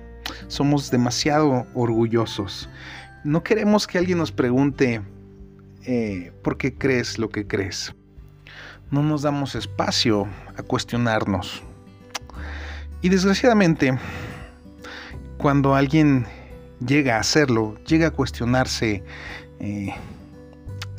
Somos 0.47 0.89
demasiado 0.89 1.67
orgullosos. 1.73 2.69
No 3.23 3.43
queremos 3.43 3.87
que 3.87 3.97
alguien 3.97 4.17
nos 4.17 4.31
pregunte 4.31 5.01
eh, 5.85 6.31
por 6.43 6.57
qué 6.57 6.73
crees 6.75 7.19
lo 7.19 7.29
que 7.29 7.45
crees. 7.45 7.93
No 8.91 9.03
nos 9.03 9.21
damos 9.23 9.55
espacio 9.55 10.27
a 10.57 10.63
cuestionarnos. 10.63 11.63
Y 13.01 13.09
desgraciadamente, 13.09 13.97
cuando 15.37 15.75
alguien 15.75 16.25
llega 16.85 17.17
a 17.17 17.19
hacerlo, 17.19 17.77
llega 17.85 18.07
a 18.07 18.11
cuestionarse 18.11 19.03
eh, 19.59 19.93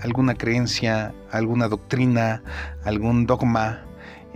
alguna 0.01 0.35
creencia, 0.35 1.15
alguna 1.31 1.69
doctrina, 1.69 2.43
algún 2.85 3.27
dogma, 3.27 3.83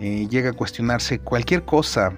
eh, 0.01 0.27
llega 0.31 0.51
a 0.51 0.53
cuestionarse 0.55 1.19
cualquier 1.19 1.65
cosa 1.65 2.13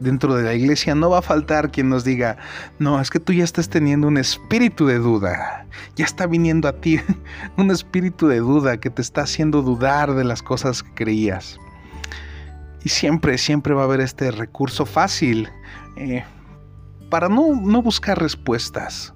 dentro 0.00 0.34
de 0.34 0.42
la 0.42 0.54
iglesia, 0.54 0.94
no 0.94 1.10
va 1.10 1.18
a 1.18 1.22
faltar 1.22 1.70
quien 1.70 1.90
nos 1.90 2.02
diga, 2.02 2.38
no, 2.78 2.98
es 2.98 3.10
que 3.10 3.20
tú 3.20 3.34
ya 3.34 3.44
estás 3.44 3.68
teniendo 3.68 4.08
un 4.08 4.16
espíritu 4.16 4.86
de 4.86 4.98
duda, 4.98 5.66
ya 5.96 6.06
está 6.06 6.26
viniendo 6.26 6.66
a 6.66 6.72
ti 6.72 6.98
un 7.58 7.70
espíritu 7.70 8.26
de 8.26 8.38
duda 8.38 8.78
que 8.80 8.88
te 8.88 9.02
está 9.02 9.22
haciendo 9.22 9.60
dudar 9.60 10.14
de 10.14 10.24
las 10.24 10.42
cosas 10.42 10.82
que 10.82 10.94
creías. 10.94 11.58
Y 12.82 12.88
siempre, 12.88 13.36
siempre 13.36 13.74
va 13.74 13.82
a 13.82 13.84
haber 13.84 14.00
este 14.00 14.30
recurso 14.30 14.86
fácil 14.86 15.50
eh, 15.96 16.24
para 17.10 17.28
no, 17.28 17.54
no 17.54 17.82
buscar 17.82 18.18
respuestas. 18.18 19.12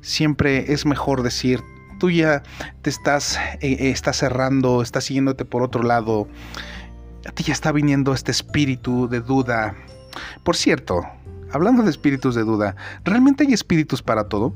Siempre 0.00 0.72
es 0.72 0.84
mejor 0.84 1.22
decir, 1.22 1.62
tú 2.00 2.10
ya 2.10 2.42
te 2.82 2.90
estás, 2.90 3.38
eh, 3.60 3.90
estás 3.92 4.16
cerrando, 4.16 4.82
estás 4.82 5.04
siguiéndote 5.04 5.44
por 5.44 5.62
otro 5.62 5.84
lado. 5.84 6.26
A 7.26 7.32
ti 7.32 7.42
ya 7.42 7.52
está 7.52 7.72
viniendo 7.72 8.12
este 8.12 8.30
espíritu 8.30 9.08
de 9.08 9.20
duda. 9.20 9.74
Por 10.44 10.56
cierto, 10.56 11.02
hablando 11.52 11.82
de 11.82 11.90
espíritus 11.90 12.34
de 12.34 12.42
duda, 12.42 12.76
¿realmente 13.04 13.44
hay 13.44 13.52
espíritus 13.52 14.02
para 14.02 14.28
todo? 14.28 14.54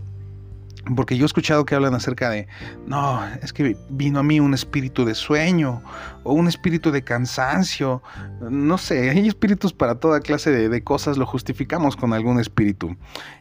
Porque 0.96 1.16
yo 1.16 1.24
he 1.24 1.26
escuchado 1.26 1.66
que 1.66 1.74
hablan 1.74 1.94
acerca 1.94 2.30
de, 2.30 2.48
no, 2.87 3.22
es 3.42 3.52
que 3.52 3.76
vino 3.90 4.18
a 4.18 4.22
mí 4.22 4.40
un 4.40 4.54
espíritu 4.54 5.04
de 5.04 5.14
sueño 5.14 5.83
o 6.24 6.33
un 6.33 6.48
espíritu 6.48 6.90
de 6.90 7.02
cansancio. 7.02 8.02
No 8.40 8.78
sé, 8.78 9.11
hay 9.11 9.28
espíritus 9.28 9.72
para 9.72 9.96
toda 9.96 10.20
clase 10.20 10.50
de, 10.50 10.83
cosas, 10.83 11.18
lo 11.18 11.26
justificamos 11.26 11.96
con 11.96 12.14
algún 12.14 12.40
espíritu. 12.40 12.96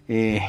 Eh, 0.09 0.41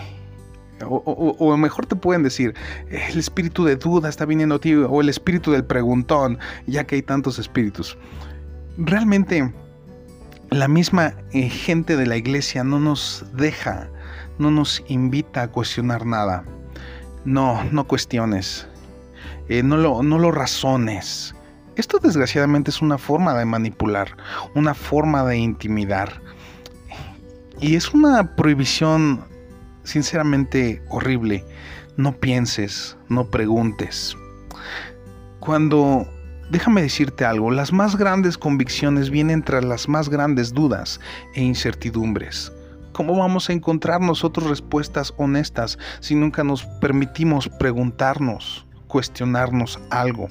o, 0.85 0.97
o, 0.97 1.57
mejor 1.57 1.87
te 1.87 1.95
pueden 1.95 2.23
decir, 2.23 2.55
el 2.91 3.19
espíritu 3.19 3.65
de 3.65 3.77
duda 3.77 4.09
está 4.09 4.25
viniendo 4.25 4.57
a 4.57 4.59
ti, 4.59 4.75
o 4.75 5.01
el 5.01 5.09
espíritu 5.09 5.53
del 5.53 5.65
preguntón, 5.65 6.39
ya 6.67 6.85
que 6.85 6.97
hay 6.97 7.03
tantos 7.03 7.39
espíritus. 7.39 7.97
Realmente, 8.77 9.53
la 10.51 10.69
misma 10.69 11.15
eh, 11.33 11.49
gente 11.49 11.97
de 11.97 12.07
la 12.07 12.17
iglesia 12.17 12.65
no 12.65 12.81
nos 12.81 13.25
deja, 13.35 13.89
no 14.39 14.51
nos 14.51 14.83
invita 14.89 15.43
a 15.43 15.49
cuestionar 15.49 16.07
nada. 16.07 16.45
No, 17.25 17.63
no 17.71 17.87
cuestiones, 17.87 18.67
eh, 19.49 19.63
no, 19.63 19.77
lo, 19.77 20.03
no 20.03 20.19
lo 20.19 20.31
razones. 20.31 21.35
Esto 21.77 21.99
desgraciadamente 21.99 22.71
es 22.71 22.83
una 22.83 22.99
forma 22.99 23.35
de 23.35 23.45
manipular, 23.45 24.17
una 24.55 24.75
forma 24.75 25.25
de 25.25 25.37
intimidar. 25.39 26.21
Y 27.61 27.75
es 27.75 27.93
una 27.93 28.37
prohibición 28.37 29.25
sinceramente 29.85 30.83
horrible. 30.89 31.45
No 31.97 32.13
pienses, 32.13 32.97
no 33.09 33.31
preguntes. 33.31 34.17
Cuando, 35.41 36.07
déjame 36.51 36.83
decirte 36.83 37.25
algo, 37.25 37.51
las 37.51 37.73
más 37.73 37.97
grandes 37.97 38.37
convicciones 38.37 39.11
vienen 39.11 39.43
tras 39.43 39.65
las 39.65 39.89
más 39.89 40.09
grandes 40.09 40.53
dudas 40.53 41.01
e 41.35 41.43
incertidumbres. 41.43 42.53
¿Cómo 42.93 43.17
vamos 43.17 43.49
a 43.49 43.53
encontrar 43.53 44.01
nosotros 44.01 44.49
respuestas 44.49 45.15
honestas 45.17 45.79
si 46.01 46.15
nunca 46.15 46.43
nos 46.45 46.65
permitimos 46.81 47.49
preguntarnos, 47.49 48.67
cuestionarnos 48.89 49.79
algo? 49.91 50.29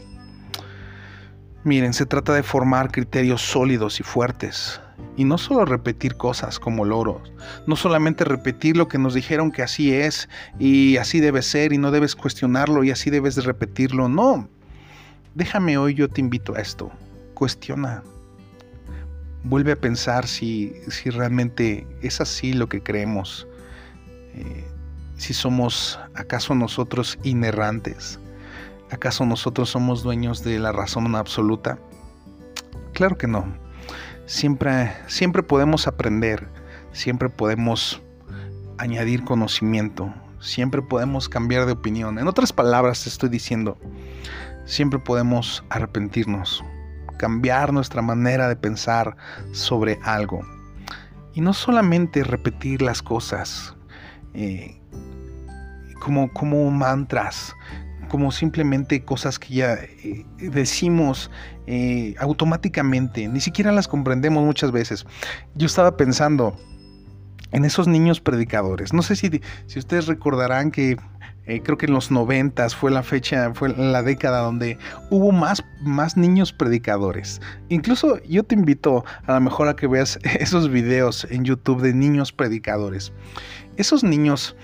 Miren, 1.63 1.93
se 1.93 2.05
trata 2.05 2.33
de 2.33 2.43
formar 2.43 2.91
criterios 2.91 3.41
sólidos 3.41 3.99
y 3.99 4.03
fuertes, 4.03 4.81
y 5.15 5.23
no 5.23 5.37
solo 5.37 5.65
repetir 5.65 6.15
cosas 6.15 6.59
como 6.59 6.85
loros, 6.85 7.33
no 7.65 7.75
solamente 7.75 8.23
repetir 8.23 8.77
lo 8.77 8.87
que 8.87 8.97
nos 8.97 9.13
dijeron 9.13 9.51
que 9.51 9.63
así 9.63 9.93
es 9.93 10.29
y 10.57 10.97
así 10.97 11.19
debe 11.19 11.41
ser 11.41 11.73
y 11.73 11.77
no 11.77 11.91
debes 11.91 12.15
cuestionarlo 12.15 12.83
y 12.83 12.91
así 12.91 13.09
debes 13.09 13.35
de 13.35 13.41
repetirlo, 13.41 14.09
no. 14.09 14.49
Déjame 15.35 15.77
hoy 15.77 15.93
yo 15.93 16.09
te 16.09 16.21
invito 16.21 16.55
a 16.55 16.59
esto, 16.59 16.91
cuestiona. 17.33 18.03
Vuelve 19.43 19.71
a 19.71 19.75
pensar 19.75 20.27
si, 20.27 20.73
si 20.89 21.09
realmente 21.09 21.87
es 22.01 22.19
así 22.19 22.53
lo 22.53 22.67
que 22.67 22.83
creemos. 22.83 23.47
Eh, 24.33 24.67
si 25.17 25.33
somos 25.33 25.99
acaso 26.13 26.55
nosotros 26.55 27.17
inerrantes. 27.23 28.19
¿Acaso 28.91 29.25
nosotros 29.25 29.69
somos 29.69 30.03
dueños 30.03 30.43
de 30.43 30.59
la 30.59 30.71
razón 30.71 31.15
absoluta? 31.15 31.77
Claro 32.93 33.17
que 33.17 33.27
no 33.27 33.45
siempre, 34.29 34.91
siempre 35.07 35.41
podemos 35.41 35.87
aprender, 35.87 36.47
siempre 36.93 37.29
podemos 37.29 37.99
añadir 38.77 39.23
conocimiento, 39.23 40.13
siempre 40.39 40.83
podemos 40.83 41.27
cambiar 41.27 41.65
de 41.65 41.71
opinión. 41.73 42.19
En 42.19 42.27
otras 42.27 42.53
palabras, 42.53 43.07
estoy 43.07 43.29
diciendo, 43.29 43.77
siempre 44.69 44.99
podemos 44.99 45.63
arrepentirnos, 45.69 46.63
cambiar 47.17 47.73
nuestra 47.73 48.01
manera 48.01 48.47
de 48.47 48.55
pensar 48.55 49.17
sobre 49.51 49.99
algo. 50.03 50.41
Y 51.33 51.41
no 51.41 51.53
solamente 51.53 52.23
repetir 52.23 52.81
las 52.81 53.01
cosas 53.01 53.75
eh, 54.33 54.79
como, 55.99 56.31
como 56.31 56.69
mantras, 56.69 57.55
como 58.09 58.31
simplemente 58.31 59.03
cosas 59.03 59.39
que 59.39 59.55
ya 59.55 59.73
eh, 59.73 60.25
decimos 60.37 61.31
eh, 61.65 62.13
automáticamente, 62.19 63.27
ni 63.27 63.39
siquiera 63.39 63.71
las 63.71 63.87
comprendemos 63.87 64.43
muchas 64.43 64.71
veces. 64.71 65.05
Yo 65.55 65.65
estaba 65.65 65.97
pensando 65.97 66.55
en 67.51 67.65
esos 67.65 67.87
niños 67.87 68.21
predicadores. 68.21 68.93
No 68.93 69.01
sé 69.01 69.15
si, 69.15 69.41
si 69.67 69.79
ustedes 69.79 70.07
recordarán 70.07 70.71
que 70.71 70.97
eh, 71.49 71.61
creo 71.63 71.79
que 71.79 71.87
en 71.87 71.93
los 71.93 72.11
noventas 72.11 72.75
fue 72.75 72.91
la 72.91 73.01
fecha, 73.01 73.51
fue 73.55 73.69
la 73.69 74.03
década 74.03 74.41
donde 74.41 74.77
hubo 75.09 75.31
más, 75.31 75.63
más 75.81 76.15
niños 76.15 76.53
predicadores. 76.53 77.41
Incluso 77.69 78.21
yo 78.23 78.43
te 78.43 78.53
invito 78.53 79.03
a 79.25 79.33
lo 79.33 79.41
mejor 79.41 79.67
a 79.67 79.75
que 79.75 79.87
veas 79.87 80.19
esos 80.39 80.69
videos 80.69 81.25
en 81.31 81.45
YouTube 81.45 81.81
de 81.81 81.93
niños 81.93 82.31
predicadores. 82.31 83.11
Esos 83.77 84.03
niños 84.03 84.55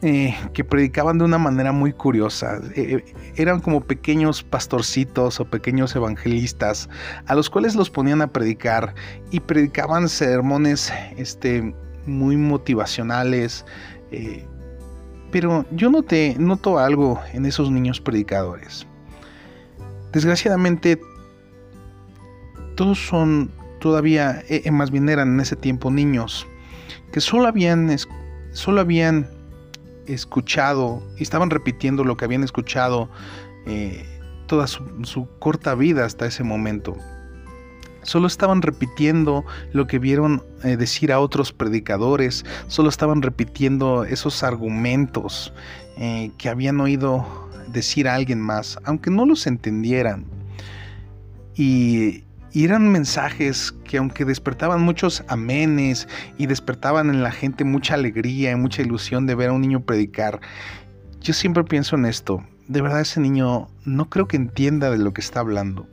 eh, 0.00 0.34
que 0.54 0.64
predicaban 0.64 1.18
de 1.18 1.24
una 1.24 1.36
manera 1.36 1.72
muy 1.72 1.92
curiosa. 1.92 2.58
Eh, 2.74 3.04
eran 3.36 3.60
como 3.60 3.82
pequeños 3.82 4.42
pastorcitos 4.42 5.40
o 5.40 5.44
pequeños 5.44 5.94
evangelistas 5.94 6.88
a 7.26 7.34
los 7.34 7.50
cuales 7.50 7.74
los 7.74 7.90
ponían 7.90 8.22
a 8.22 8.28
predicar 8.28 8.94
y 9.30 9.40
predicaban 9.40 10.08
sermones 10.08 10.90
este, 11.18 11.74
muy 12.06 12.36
motivacionales. 12.36 13.64
pero 15.30 15.64
yo 15.70 15.90
noté, 15.90 16.34
noto 16.38 16.78
algo 16.78 17.20
en 17.32 17.46
esos 17.46 17.70
niños 17.70 18.00
predicadores. 18.00 18.86
Desgraciadamente, 20.12 21.00
todos 22.74 22.98
son 22.98 23.50
todavía, 23.80 24.42
más 24.72 24.90
bien 24.90 25.08
eran 25.08 25.34
en 25.34 25.40
ese 25.40 25.54
tiempo 25.54 25.90
niños, 25.90 26.46
que 27.12 27.20
solo 27.20 27.46
habían, 27.46 27.96
solo 28.52 28.80
habían 28.80 29.28
escuchado 30.06 31.02
y 31.18 31.22
estaban 31.22 31.50
repitiendo 31.50 32.04
lo 32.04 32.16
que 32.16 32.24
habían 32.24 32.42
escuchado 32.42 33.08
eh, 33.66 34.04
toda 34.46 34.66
su, 34.66 35.28
corta 35.38 35.74
vida 35.74 36.04
hasta 36.04 36.26
ese 36.26 36.42
momento. 36.42 36.96
Solo 38.02 38.26
estaban 38.26 38.62
repitiendo 38.62 39.44
lo 39.72 39.86
que 39.86 39.98
vieron 39.98 40.42
eh, 40.64 40.76
decir 40.76 41.12
a 41.12 41.20
otros 41.20 41.52
predicadores, 41.52 42.44
solo 42.68 42.88
estaban 42.88 43.22
repitiendo 43.22 44.04
esos 44.04 44.42
argumentos 44.42 45.52
eh, 45.98 46.30
que 46.38 46.48
habían 46.48 46.80
oído 46.80 47.26
decir 47.68 48.08
a 48.08 48.14
alguien 48.14 48.40
más, 48.40 48.78
aunque 48.84 49.10
no 49.10 49.26
los 49.26 49.46
entendieran. 49.46 50.24
Y 51.54 52.24
y 52.52 52.64
eran 52.64 52.90
mensajes 52.90 53.72
que 53.84 53.98
aunque 53.98 54.24
despertaban 54.24 54.82
muchos 54.82 55.22
amenes 55.28 56.08
y 56.36 56.46
despertaban 56.46 57.08
en 57.08 57.22
la 57.22 57.30
gente 57.30 57.62
mucha 57.64 57.94
alegría 57.94 58.50
y 58.50 58.56
mucha 58.56 58.82
ilusión 58.82 59.26
de 59.26 59.36
ver 59.36 59.50
a 59.50 59.52
un 59.52 59.60
niño 59.60 59.80
predicar, 59.80 60.40
yo 61.20 61.32
siempre 61.32 61.62
pienso 61.62 61.94
en 61.96 62.06
esto. 62.06 62.44
De 62.66 62.82
verdad 62.82 63.00
ese 63.00 63.20
niño 63.20 63.68
no 63.84 64.10
creo 64.10 64.26
que 64.26 64.36
entienda 64.36 64.90
de 64.90 64.98
lo 64.98 65.12
que 65.12 65.20
está 65.20 65.40
hablando. 65.40 65.86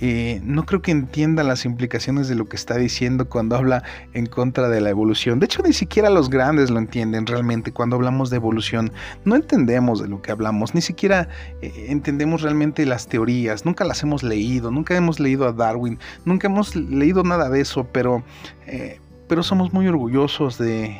Eh, 0.00 0.40
no 0.44 0.66
creo 0.66 0.82
que 0.82 0.90
entienda 0.90 1.42
las 1.42 1.64
implicaciones 1.64 2.28
de 2.28 2.34
lo 2.34 2.48
que 2.48 2.56
está 2.56 2.76
diciendo 2.76 3.28
cuando 3.28 3.56
habla 3.56 3.82
en 4.12 4.26
contra 4.26 4.68
de 4.68 4.80
la 4.80 4.90
evolución. 4.90 5.40
De 5.40 5.46
hecho, 5.46 5.62
ni 5.62 5.72
siquiera 5.72 6.10
los 6.10 6.28
grandes 6.28 6.70
lo 6.70 6.78
entienden 6.78 7.26
realmente 7.26 7.72
cuando 7.72 7.96
hablamos 7.96 8.30
de 8.30 8.36
evolución. 8.36 8.92
No 9.24 9.36
entendemos 9.36 10.02
de 10.02 10.08
lo 10.08 10.20
que 10.20 10.32
hablamos, 10.32 10.74
ni 10.74 10.80
siquiera 10.80 11.28
eh, 11.62 11.86
entendemos 11.88 12.42
realmente 12.42 12.84
las 12.84 13.08
teorías, 13.08 13.64
nunca 13.64 13.84
las 13.84 14.02
hemos 14.02 14.22
leído, 14.22 14.70
nunca 14.70 14.96
hemos 14.96 15.18
leído 15.18 15.46
a 15.48 15.52
Darwin, 15.52 15.98
nunca 16.24 16.48
hemos 16.48 16.76
leído 16.76 17.22
nada 17.22 17.48
de 17.48 17.60
eso, 17.60 17.86
pero, 17.92 18.22
eh, 18.66 19.00
pero 19.28 19.42
somos 19.42 19.72
muy 19.72 19.88
orgullosos 19.88 20.58
de, 20.58 20.98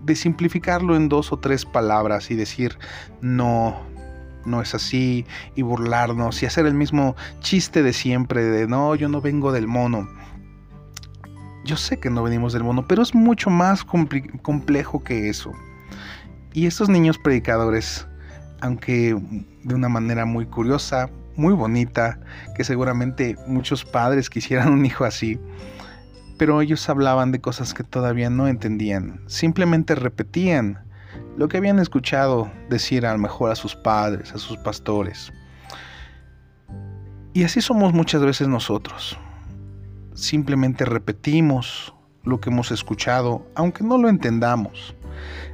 de 0.00 0.16
simplificarlo 0.16 0.96
en 0.96 1.08
dos 1.08 1.32
o 1.32 1.38
tres 1.38 1.64
palabras 1.64 2.30
y 2.30 2.34
decir, 2.34 2.78
no, 3.20 3.87
no 4.48 4.60
es 4.62 4.74
así, 4.74 5.26
y 5.54 5.62
burlarnos 5.62 6.42
y 6.42 6.46
hacer 6.46 6.66
el 6.66 6.74
mismo 6.74 7.14
chiste 7.40 7.82
de 7.82 7.92
siempre 7.92 8.42
de 8.42 8.66
no, 8.66 8.94
yo 8.94 9.08
no 9.08 9.20
vengo 9.20 9.52
del 9.52 9.68
mono. 9.68 10.08
Yo 11.64 11.76
sé 11.76 11.98
que 12.00 12.10
no 12.10 12.22
venimos 12.22 12.52
del 12.52 12.64
mono, 12.64 12.86
pero 12.88 13.02
es 13.02 13.14
mucho 13.14 13.50
más 13.50 13.84
complejo 13.84 15.04
que 15.04 15.28
eso. 15.28 15.52
Y 16.54 16.66
estos 16.66 16.88
niños 16.88 17.18
predicadores, 17.18 18.06
aunque 18.60 19.14
de 19.64 19.74
una 19.74 19.88
manera 19.88 20.24
muy 20.24 20.46
curiosa, 20.46 21.10
muy 21.36 21.54
bonita, 21.54 22.18
que 22.56 22.64
seguramente 22.64 23.36
muchos 23.46 23.84
padres 23.84 24.30
quisieran 24.30 24.72
un 24.72 24.84
hijo 24.84 25.04
así, 25.04 25.38
pero 26.38 26.60
ellos 26.62 26.88
hablaban 26.88 27.32
de 27.32 27.40
cosas 27.40 27.74
que 27.74 27.84
todavía 27.84 28.30
no 28.30 28.48
entendían, 28.48 29.20
simplemente 29.26 29.94
repetían 29.94 30.87
lo 31.38 31.46
que 31.46 31.56
habían 31.56 31.78
escuchado 31.78 32.50
decir 32.68 33.06
a 33.06 33.12
lo 33.12 33.18
mejor 33.18 33.52
a 33.52 33.54
sus 33.54 33.76
padres, 33.76 34.32
a 34.32 34.38
sus 34.38 34.56
pastores. 34.56 35.32
Y 37.32 37.44
así 37.44 37.60
somos 37.60 37.92
muchas 37.92 38.22
veces 38.22 38.48
nosotros. 38.48 39.16
Simplemente 40.14 40.84
repetimos 40.84 41.94
lo 42.24 42.40
que 42.40 42.50
hemos 42.50 42.72
escuchado, 42.72 43.46
aunque 43.54 43.84
no 43.84 43.98
lo 43.98 44.08
entendamos. 44.08 44.96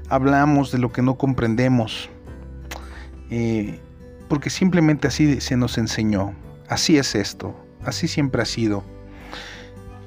Hablamos 0.09 0.73
de 0.73 0.79
lo 0.79 0.90
que 0.90 1.03
no 1.03 1.18
comprendemos, 1.18 2.09
eh, 3.29 3.79
porque 4.31 4.49
simplemente 4.49 5.09
así 5.09 5.38
se 5.42 5.55
nos 5.55 5.77
enseñó. 5.77 6.33
Así 6.66 6.97
es 6.97 7.14
esto, 7.14 7.55
así 7.85 8.09
siempre 8.09 8.40
ha 8.40 8.47
sido. 8.47 8.83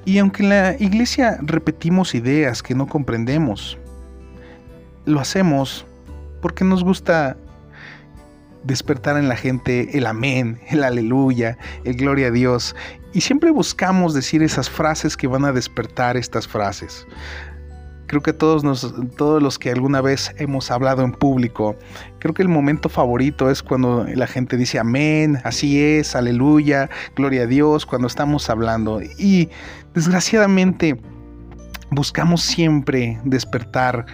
Y 0.04 0.18
aunque 0.18 0.42
en 0.42 0.48
la 0.48 0.76
iglesia 0.80 1.38
repetimos 1.40 2.16
ideas 2.16 2.64
que 2.64 2.74
no 2.74 2.88
comprendemos, 2.88 3.78
lo 5.08 5.20
hacemos 5.20 5.86
porque 6.40 6.64
nos 6.64 6.84
gusta 6.84 7.36
despertar 8.64 9.16
en 9.16 9.28
la 9.28 9.36
gente 9.36 9.96
el 9.96 10.06
amén, 10.06 10.60
el 10.68 10.84
aleluya, 10.84 11.56
el 11.84 11.96
gloria 11.96 12.28
a 12.28 12.30
Dios. 12.30 12.76
Y 13.12 13.22
siempre 13.22 13.50
buscamos 13.50 14.14
decir 14.14 14.42
esas 14.42 14.68
frases 14.68 15.16
que 15.16 15.26
van 15.26 15.44
a 15.44 15.52
despertar 15.52 16.16
estas 16.16 16.46
frases. 16.46 17.06
Creo 18.06 18.22
que 18.22 18.32
todos, 18.32 18.94
todos 19.16 19.42
los 19.42 19.58
que 19.58 19.70
alguna 19.70 20.00
vez 20.00 20.34
hemos 20.38 20.70
hablado 20.70 21.02
en 21.02 21.12
público, 21.12 21.76
creo 22.20 22.32
que 22.32 22.42
el 22.42 22.48
momento 22.48 22.88
favorito 22.88 23.50
es 23.50 23.62
cuando 23.62 24.04
la 24.04 24.26
gente 24.26 24.56
dice 24.56 24.78
amén, 24.78 25.38
así 25.44 25.82
es, 25.82 26.16
aleluya, 26.16 26.88
gloria 27.16 27.42
a 27.42 27.46
Dios, 27.46 27.84
cuando 27.84 28.06
estamos 28.06 28.48
hablando. 28.48 29.02
Y 29.18 29.50
desgraciadamente 29.94 30.98
buscamos 31.90 32.42
siempre 32.42 33.18
despertar 33.24 34.06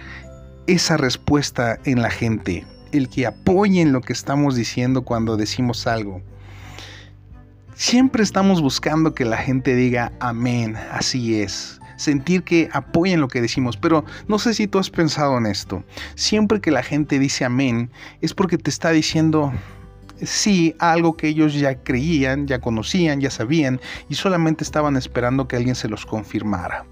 esa 0.67 0.97
respuesta 0.97 1.79
en 1.85 2.01
la 2.01 2.09
gente, 2.09 2.65
el 2.91 3.09
que 3.09 3.27
apoyen 3.27 3.91
lo 3.91 4.01
que 4.01 4.13
estamos 4.13 4.55
diciendo 4.55 5.03
cuando 5.03 5.37
decimos 5.37 5.87
algo. 5.87 6.21
Siempre 7.75 8.23
estamos 8.23 8.61
buscando 8.61 9.13
que 9.13 9.25
la 9.25 9.37
gente 9.37 9.75
diga 9.75 10.13
amén, 10.19 10.75
así 10.91 11.41
es. 11.41 11.79
Sentir 11.97 12.43
que 12.43 12.69
apoyen 12.73 13.21
lo 13.21 13.27
que 13.27 13.41
decimos, 13.41 13.77
pero 13.77 14.05
no 14.27 14.39
sé 14.39 14.53
si 14.53 14.67
tú 14.67 14.79
has 14.79 14.89
pensado 14.89 15.37
en 15.37 15.45
esto. 15.45 15.83
Siempre 16.15 16.61
que 16.61 16.71
la 16.71 16.83
gente 16.83 17.19
dice 17.19 17.45
amén 17.45 17.91
es 18.21 18.33
porque 18.33 18.57
te 18.57 18.69
está 18.69 18.91
diciendo 18.91 19.53
sí 20.21 20.75
a 20.79 20.93
algo 20.93 21.17
que 21.17 21.27
ellos 21.27 21.53
ya 21.53 21.83
creían, 21.83 22.47
ya 22.47 22.59
conocían, 22.59 23.21
ya 23.21 23.29
sabían 23.29 23.79
y 24.09 24.15
solamente 24.15 24.63
estaban 24.63 24.95
esperando 24.95 25.47
que 25.47 25.57
alguien 25.57 25.75
se 25.75 25.89
los 25.89 26.05
confirmara. 26.05 26.85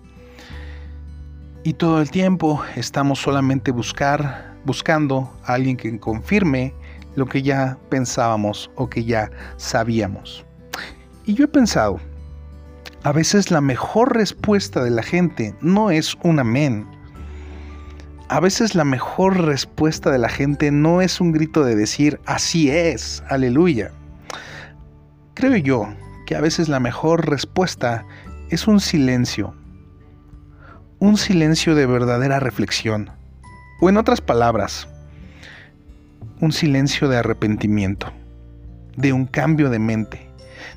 Y 1.66 1.76
todo 1.76 2.02
el 2.02 2.12
tiempo 2.12 2.62
estamos 2.76 3.20
solamente 3.20 3.72
buscar, 3.72 4.54
buscando 4.66 5.32
a 5.46 5.54
alguien 5.54 5.78
que 5.78 5.98
confirme 5.98 6.74
lo 7.16 7.26
que 7.26 7.42
ya 7.42 7.78
pensábamos 7.90 8.70
o 8.76 8.90
que 8.90 9.06
ya 9.06 9.32
sabíamos. 9.56 10.46
Y 11.24 11.36
yo 11.36 11.46
he 11.46 11.48
pensado, 11.48 12.02
a 13.04 13.14
veces 13.14 13.50
la 13.50 13.62
mejor 13.62 14.14
respuesta 14.14 14.84
de 14.84 14.90
la 14.90 15.04
gente 15.04 15.56
no 15.62 15.90
es 15.90 16.18
un 16.24 16.40
amén. 16.40 16.86
A 18.28 18.42
veces 18.42 18.76
la 18.76 18.84
mejor 18.84 19.46
respuesta 19.46 20.12
de 20.12 20.18
la 20.18 20.28
gente 20.28 20.70
no 20.70 21.02
es 21.02 21.22
un 21.22 21.32
grito 21.32 21.64
de 21.64 21.78
decir, 21.78 22.20
así 22.26 22.72
es, 22.72 23.24
aleluya. 23.30 23.90
Creo 25.34 25.56
yo 25.56 25.88
que 26.26 26.36
a 26.36 26.42
veces 26.42 26.68
la 26.68 26.82
mejor 26.82 27.30
respuesta 27.30 28.06
es 28.50 28.68
un 28.68 28.82
silencio 28.82 29.56
un 31.04 31.18
silencio 31.18 31.76
de 31.76 31.86
verdadera 31.86 32.40
reflexión, 32.40 33.10
o 33.82 33.90
en 33.90 33.98
otras 33.98 34.22
palabras, 34.22 34.88
un 36.40 36.54
silencio 36.54 37.10
de 37.10 37.18
arrepentimiento, 37.18 38.08
de 38.96 39.12
un 39.12 39.26
cambio 39.26 39.70
de 39.70 39.80
mente, 39.80 40.30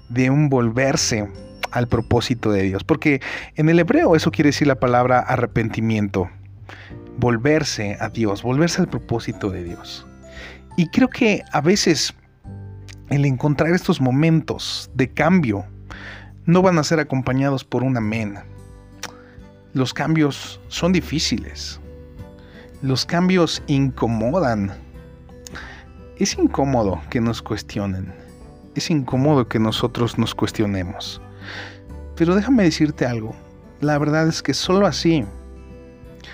de 0.08 0.30
un 0.30 0.48
volverse 0.48 1.30
al 1.70 1.86
propósito 1.86 2.50
de 2.50 2.62
Dios. 2.64 2.82
Porque 2.82 3.20
en 3.54 3.68
el 3.68 3.78
hebreo 3.78 4.16
eso 4.16 4.32
quiere 4.32 4.48
decir 4.48 4.66
la 4.66 4.80
palabra 4.80 5.20
arrepentimiento, 5.20 6.28
volverse 7.18 7.96
a 8.00 8.08
Dios, 8.08 8.42
volverse 8.42 8.80
al 8.80 8.88
propósito 8.88 9.50
de 9.50 9.62
Dios. 9.62 10.08
Y 10.76 10.88
creo 10.88 11.08
que 11.08 11.44
a 11.52 11.60
veces 11.60 12.14
el 13.10 13.24
encontrar 13.26 13.70
estos 13.70 14.00
momentos 14.00 14.90
de 14.92 15.08
cambio 15.08 15.66
no 16.46 16.62
van 16.62 16.78
a 16.78 16.82
ser 16.82 16.98
acompañados 16.98 17.62
por 17.62 17.84
un 17.84 17.96
amén, 17.96 18.40
los 19.76 19.92
cambios 19.92 20.58
son 20.68 20.90
difíciles. 20.92 21.78
Los 22.80 23.04
cambios 23.04 23.62
incomodan. 23.66 24.72
Es 26.16 26.38
incómodo 26.38 26.98
que 27.10 27.20
nos 27.20 27.42
cuestionen. 27.42 28.10
Es 28.74 28.88
incómodo 28.88 29.46
que 29.48 29.58
nosotros 29.58 30.16
nos 30.16 30.34
cuestionemos. 30.34 31.20
Pero 32.16 32.34
déjame 32.34 32.62
decirte 32.62 33.04
algo. 33.04 33.36
La 33.82 33.98
verdad 33.98 34.26
es 34.26 34.42
que 34.42 34.54
solo 34.54 34.86
así, 34.86 35.26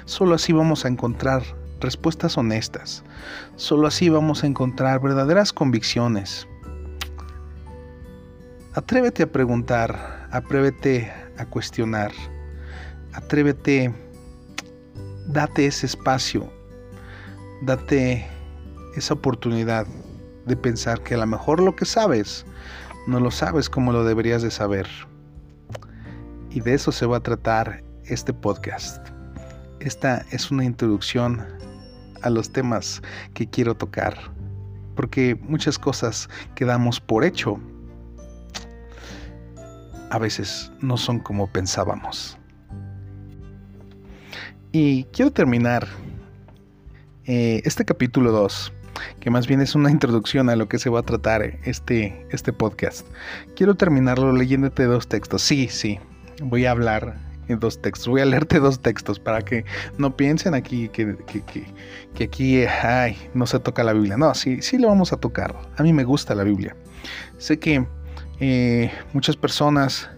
solo 0.05 0.37
así 0.37 0.53
vamos 0.53 0.85
a 0.85 0.89
encontrar 0.89 1.43
respuestas 1.81 2.39
honestas. 2.39 3.03
Solo 3.57 3.89
así 3.89 4.09
vamos 4.09 4.45
a 4.45 4.47
encontrar 4.47 5.01
verdaderas 5.01 5.53
convicciones. 5.53 6.47
Atrévete 8.75 9.25
a 9.25 9.33
preguntar, 9.33 10.29
atrévete 10.31 11.13
a 11.39 11.45
cuestionar. 11.45 12.13
Atrévete, 13.15 13.95
date 15.27 15.67
ese 15.67 15.87
espacio, 15.87 16.51
date 17.63 18.27
esa 18.97 19.15
oportunidad 19.15 19.87
de 20.47 20.57
pensar 20.57 21.03
que 21.03 21.15
a 21.15 21.19
lo 21.19 21.27
mejor 21.27 21.61
lo 21.61 21.77
que 21.77 21.85
sabes 21.85 22.45
no 23.07 23.21
lo 23.21 23.31
sabes 23.31 23.69
como 23.69 23.93
lo 23.93 24.05
deberías 24.05 24.43
de 24.43 24.51
saber. 24.51 24.87
Y 26.51 26.61
de 26.61 26.75
eso 26.75 26.93
se 26.93 27.07
va 27.07 27.19
a 27.19 27.23
tratar 27.23 27.83
este 28.05 28.33
podcast. 28.33 29.07
Esta 29.81 30.25
es 30.31 30.51
una 30.51 30.65
introducción 30.65 31.45
a 32.23 32.31
los 32.31 32.51
temas 32.53 33.03
que 33.35 33.49
quiero 33.49 33.75
tocar, 33.75 34.17
porque 34.95 35.35
muchas 35.43 35.79
cosas 35.79 36.29
que 36.55 36.65
damos 36.65 37.01
por 37.01 37.25
hecho 37.25 37.59
a 40.11 40.19
veces 40.19 40.71
no 40.81 40.97
son 40.97 41.19
como 41.19 41.51
pensábamos. 41.51 42.39
Y 44.75 45.05
quiero 45.13 45.31
terminar 45.31 45.87
eh, 47.27 47.61
este 47.67 47.85
capítulo 47.85 48.33
2, 48.33 48.73
que 49.21 49.29
más 49.29 49.47
bien 49.47 49.61
es 49.61 49.75
una 49.75 49.91
introducción 49.91 50.49
a 50.49 50.57
lo 50.57 50.67
que 50.67 50.79
se 50.79 50.89
va 50.89 51.01
a 51.01 51.03
tratar 51.03 51.59
este, 51.65 52.27
este 52.31 52.55
podcast. 52.55 53.07
Quiero 53.55 53.75
terminarlo 53.75 54.33
leyéndote 54.33 54.85
dos 54.85 55.09
textos. 55.09 55.43
Sí, 55.43 55.69
sí, 55.69 56.01
voy 56.43 56.65
a 56.65 56.71
hablar 56.71 57.19
en 57.49 57.61
dos 57.61 57.83
textos. 57.83 58.09
Voy 58.09 58.23
a 58.23 58.25
leerte 58.25 58.61
dos 58.61 58.81
textos 58.81 59.21
para 59.21 59.43
que 59.43 59.67
no 59.99 60.17
piensen 60.17 60.55
aquí 60.55 60.89
que, 60.89 61.19
que, 62.15 62.25
aquí 62.25 62.65
ay, 62.65 63.19
no 63.35 63.47
se 63.47 63.61
toca 63.61 63.85
la 63.85 63.93
Biblia. 63.93 64.17
No, 64.17 64.33
sí, 64.35 64.63
sí 64.63 64.79
lo 64.79 64.89
vamos 64.89 65.13
a 65.13 65.19
tocar. 65.19 65.55
A 65.77 65.83
mí 65.83 65.93
me 65.93 66.05
gusta 66.05 66.35
la 66.35 66.45
Biblia. 66.45 66.75
Sé 67.37 67.59
que 67.59 67.87
eh, 68.41 68.91
muchas 69.13 69.37
personas 69.37 70.09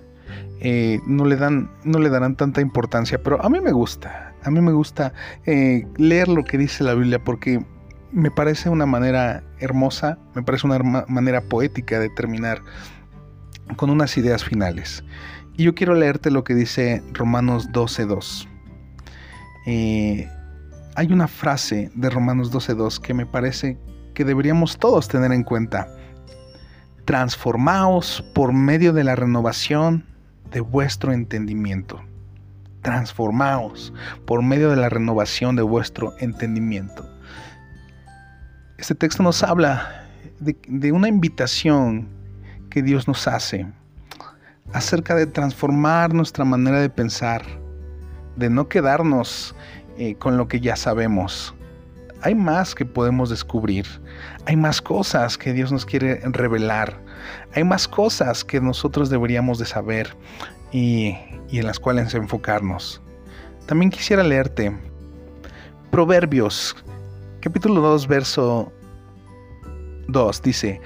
eh, 0.60 1.00
no, 1.08 1.24
le 1.24 1.34
dan, 1.34 1.72
no 1.82 1.98
le 1.98 2.08
darán 2.08 2.36
tanta 2.36 2.60
importancia, 2.60 3.20
pero 3.20 3.44
a 3.44 3.50
mí 3.50 3.60
me 3.60 3.72
gusta. 3.72 4.33
A 4.44 4.50
mí 4.50 4.60
me 4.60 4.72
gusta 4.72 5.12
eh, 5.46 5.86
leer 5.96 6.28
lo 6.28 6.44
que 6.44 6.58
dice 6.58 6.84
la 6.84 6.94
Biblia 6.94 7.18
porque 7.18 7.64
me 8.12 8.30
parece 8.30 8.68
una 8.68 8.84
manera 8.84 9.42
hermosa, 9.58 10.18
me 10.34 10.42
parece 10.42 10.66
una 10.66 11.04
manera 11.08 11.40
poética 11.40 11.98
de 11.98 12.10
terminar 12.10 12.60
con 13.76 13.88
unas 13.88 14.16
ideas 14.18 14.44
finales. 14.44 15.02
Y 15.56 15.64
yo 15.64 15.74
quiero 15.74 15.94
leerte 15.94 16.30
lo 16.30 16.44
que 16.44 16.54
dice 16.54 17.02
Romanos 17.12 17.70
12.2. 17.70 18.46
Eh, 19.66 20.28
hay 20.94 21.12
una 21.12 21.26
frase 21.26 21.90
de 21.94 22.10
Romanos 22.10 22.52
12.2 22.52 23.00
que 23.00 23.14
me 23.14 23.24
parece 23.24 23.78
que 24.12 24.24
deberíamos 24.24 24.78
todos 24.78 25.08
tener 25.08 25.32
en 25.32 25.42
cuenta. 25.42 25.88
Transformaos 27.06 28.22
por 28.34 28.52
medio 28.52 28.92
de 28.92 29.04
la 29.04 29.16
renovación 29.16 30.04
de 30.50 30.60
vuestro 30.60 31.12
entendimiento 31.12 32.00
transformaos 32.84 33.92
por 34.26 34.42
medio 34.42 34.70
de 34.70 34.76
la 34.76 34.90
renovación 34.90 35.56
de 35.56 35.62
vuestro 35.62 36.14
entendimiento. 36.20 37.10
Este 38.78 38.94
texto 38.94 39.22
nos 39.22 39.42
habla 39.42 40.04
de, 40.38 40.92
una 40.92 41.08
invitación 41.08 42.08
que 42.70 42.82
Dios 42.82 43.08
nos 43.08 43.26
hace 43.26 43.66
acerca 44.72 45.14
de 45.14 45.26
transformar 45.26 46.12
nuestra 46.12 46.44
manera 46.44 46.80
de 46.80 46.90
pensar, 46.90 47.42
de 48.36 48.50
no 48.50 48.68
quedarnos 48.68 49.56
eh, 49.96 50.16
con 50.16 50.36
lo 50.36 50.46
que 50.46 50.60
ya 50.60 50.76
sabemos. 50.76 51.54
Hay 52.20 52.34
más 52.34 52.74
que 52.74 52.84
podemos 52.84 53.30
descubrir, 53.30 53.86
hay 54.46 54.56
más 54.56 54.82
cosas 54.82 55.38
que 55.38 55.52
Dios 55.52 55.72
nos 55.72 55.86
quiere 55.86 56.20
revelar, 56.24 57.00
hay 57.54 57.64
más 57.64 57.88
cosas 57.88 58.44
que 58.44 58.60
nosotros 58.60 59.08
deberíamos 59.08 59.58
de 59.58 59.66
saber 59.66 60.14
y, 60.74 61.16
en 61.52 61.66
las 61.66 61.78
cuales 61.78 62.12
enfocarnos. 62.14 63.00
También 63.66 63.90
quisiera 63.90 64.24
leerte 64.24 64.76
Proverbios, 65.92 66.76
capítulo 67.40 67.80
2, 67.80 68.08
verso 68.08 68.72
2, 70.08 70.42
dice, 70.42 70.80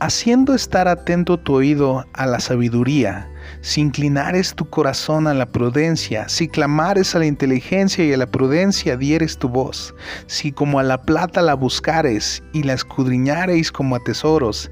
haciendo 0.00 0.54
estar 0.54 0.88
atento 0.88 1.38
tu 1.38 1.54
oído 1.54 2.04
a 2.12 2.26
la 2.26 2.40
sabiduría, 2.40 3.30
si 3.60 3.80
inclinares 3.80 4.54
tu 4.54 4.68
corazón 4.68 5.26
a 5.26 5.34
la 5.34 5.46
prudencia, 5.46 6.28
si 6.28 6.48
clamares 6.48 7.14
a 7.14 7.18
la 7.18 7.26
inteligencia 7.26 8.04
y 8.04 8.12
a 8.12 8.16
la 8.16 8.26
prudencia 8.26 8.96
dieres 8.96 9.38
tu 9.38 9.48
voz, 9.48 9.94
si 10.26 10.52
como 10.52 10.78
a 10.78 10.82
la 10.82 11.02
plata 11.02 11.42
la 11.42 11.54
buscares 11.54 12.42
y 12.52 12.62
la 12.62 12.74
escudriñareis 12.74 13.72
como 13.72 13.96
a 13.96 14.00
tesoros, 14.00 14.70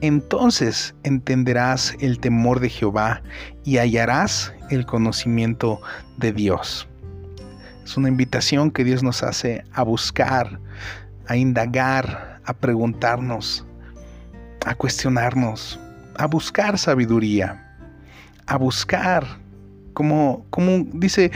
entonces 0.00 0.94
entenderás 1.04 1.94
el 2.00 2.18
temor 2.18 2.60
de 2.60 2.68
Jehová 2.68 3.22
y 3.64 3.78
hallarás 3.78 4.52
el 4.70 4.84
conocimiento 4.84 5.80
de 6.16 6.32
Dios. 6.32 6.88
Es 7.84 7.96
una 7.96 8.08
invitación 8.08 8.70
que 8.70 8.84
Dios 8.84 9.02
nos 9.02 9.22
hace 9.22 9.64
a 9.72 9.82
buscar, 9.82 10.58
a 11.26 11.36
indagar, 11.36 12.40
a 12.44 12.52
preguntarnos, 12.52 13.64
a 14.66 14.74
cuestionarnos, 14.74 15.78
a 16.16 16.26
buscar 16.26 16.78
sabiduría, 16.78 17.61
a 18.46 18.56
buscar, 18.56 19.26
como, 19.94 20.44
como 20.50 20.84
dice, 20.92 21.30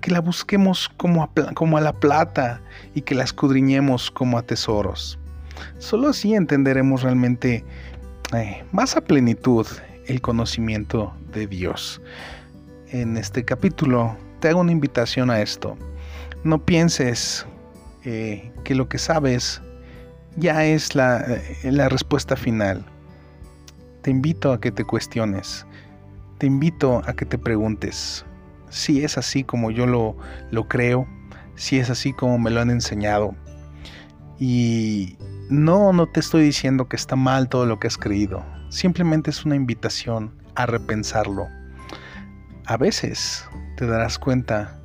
que 0.00 0.10
la 0.10 0.20
busquemos 0.20 0.88
como 0.96 1.22
a, 1.22 1.30
como 1.54 1.76
a 1.76 1.80
la 1.80 1.92
plata 1.92 2.60
y 2.94 3.02
que 3.02 3.14
la 3.14 3.24
escudriñemos 3.24 4.10
como 4.10 4.38
a 4.38 4.42
tesoros. 4.42 5.18
Solo 5.78 6.08
así 6.08 6.34
entenderemos 6.34 7.02
realmente 7.02 7.64
eh, 8.34 8.64
más 8.72 8.96
a 8.96 9.00
plenitud 9.00 9.66
el 10.06 10.20
conocimiento 10.20 11.12
de 11.32 11.46
Dios. 11.46 12.00
En 12.88 13.16
este 13.16 13.44
capítulo 13.44 14.16
te 14.40 14.48
hago 14.48 14.60
una 14.60 14.72
invitación 14.72 15.30
a 15.30 15.40
esto. 15.40 15.76
No 16.44 16.64
pienses 16.64 17.46
eh, 18.04 18.50
que 18.64 18.74
lo 18.74 18.88
que 18.88 18.98
sabes 18.98 19.60
ya 20.36 20.64
es 20.64 20.94
la, 20.94 21.20
eh, 21.20 21.70
la 21.70 21.88
respuesta 21.88 22.36
final. 22.36 22.84
Te 24.02 24.10
invito 24.10 24.52
a 24.52 24.60
que 24.60 24.70
te 24.72 24.84
cuestiones. 24.84 25.66
Te 26.40 26.46
invito 26.46 27.02
a 27.06 27.12
que 27.12 27.24
te 27.24 27.38
preguntes 27.38 28.24
si 28.68 29.04
es 29.04 29.16
así 29.16 29.44
como 29.44 29.70
yo 29.70 29.86
lo, 29.86 30.16
lo 30.50 30.66
creo, 30.66 31.06
si 31.54 31.78
es 31.78 31.90
así 31.90 32.12
como 32.12 32.40
me 32.40 32.50
lo 32.50 32.60
han 32.60 32.70
enseñado. 32.70 33.36
Y 34.40 35.16
no, 35.48 35.92
no 35.92 36.08
te 36.08 36.18
estoy 36.18 36.42
diciendo 36.42 36.88
que 36.88 36.96
está 36.96 37.14
mal 37.14 37.48
todo 37.48 37.64
lo 37.66 37.78
que 37.78 37.86
has 37.86 37.96
creído. 37.96 38.44
Simplemente 38.70 39.30
es 39.30 39.44
una 39.44 39.54
invitación 39.54 40.34
a 40.56 40.66
repensarlo. 40.66 41.46
A 42.66 42.76
veces 42.76 43.46
te 43.76 43.86
darás 43.86 44.18
cuenta 44.18 44.80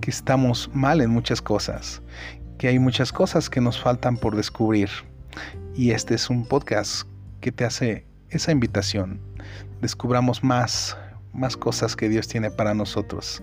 que 0.00 0.10
estamos 0.10 0.70
mal 0.72 1.00
en 1.00 1.10
muchas 1.10 1.42
cosas 1.42 2.00
que 2.58 2.68
hay 2.68 2.78
muchas 2.78 3.12
cosas 3.12 3.50
que 3.50 3.60
nos 3.60 3.80
faltan 3.80 4.16
por 4.16 4.36
descubrir. 4.36 4.88
Y 5.74 5.90
este 5.90 6.14
es 6.14 6.30
un 6.30 6.46
podcast 6.46 7.06
que 7.40 7.52
te 7.52 7.64
hace 7.64 8.06
esa 8.30 8.52
invitación. 8.52 9.20
Descubramos 9.80 10.42
más, 10.42 10.96
más 11.32 11.56
cosas 11.56 11.96
que 11.96 12.08
Dios 12.08 12.28
tiene 12.28 12.50
para 12.50 12.74
nosotros. 12.74 13.42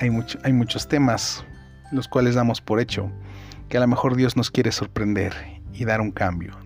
Hay, 0.00 0.10
mucho, 0.10 0.38
hay 0.42 0.52
muchos 0.52 0.88
temas 0.88 1.44
los 1.92 2.08
cuales 2.08 2.34
damos 2.34 2.60
por 2.60 2.80
hecho, 2.80 3.10
que 3.68 3.76
a 3.76 3.80
lo 3.80 3.86
mejor 3.86 4.16
Dios 4.16 4.36
nos 4.36 4.50
quiere 4.50 4.72
sorprender 4.72 5.32
y 5.72 5.84
dar 5.84 6.00
un 6.00 6.10
cambio. 6.10 6.56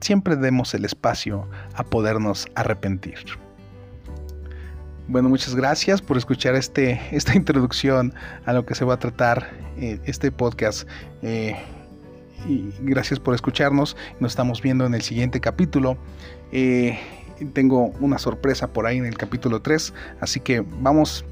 Siempre 0.00 0.36
demos 0.36 0.74
el 0.74 0.84
espacio 0.84 1.48
a 1.74 1.82
podernos 1.84 2.46
arrepentir. 2.54 3.18
Bueno, 5.08 5.28
muchas 5.28 5.54
gracias 5.54 6.02
por 6.02 6.16
escuchar 6.18 6.54
este, 6.54 7.00
esta 7.12 7.34
introducción 7.34 8.12
a 8.44 8.52
lo 8.52 8.66
que 8.66 8.74
se 8.74 8.84
va 8.84 8.94
a 8.94 8.98
tratar 8.98 9.50
eh, 9.78 9.98
este 10.04 10.30
podcast. 10.30 10.86
Eh, 11.22 11.56
y 12.46 12.70
gracias 12.80 13.18
por 13.18 13.34
escucharnos. 13.34 13.96
Nos 14.20 14.32
estamos 14.32 14.62
viendo 14.62 14.86
en 14.86 14.94
el 14.94 15.02
siguiente 15.02 15.40
capítulo. 15.40 15.96
Eh, 16.52 16.98
tengo 17.46 17.92
una 18.00 18.18
sorpresa 18.18 18.68
por 18.68 18.86
ahí 18.86 18.98
en 18.98 19.06
el 19.06 19.16
capítulo 19.16 19.60
3. 19.60 19.92
Así 20.20 20.40
que 20.40 20.64
vamos, 20.80 21.24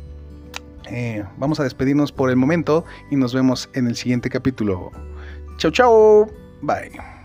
vamos 1.37 1.61
a 1.61 1.65
despedirnos 1.65 2.13
por 2.13 2.31
el 2.31 2.37
momento 2.37 2.85
y 3.11 3.17
nos 3.17 3.35
vemos 3.35 3.69
en 3.75 3.87
el 3.87 3.97
siguiente 3.97 4.31
capítulo. 4.31 4.93
Chao, 5.59 5.71
chao. 5.71 6.31
Bye. 6.63 7.16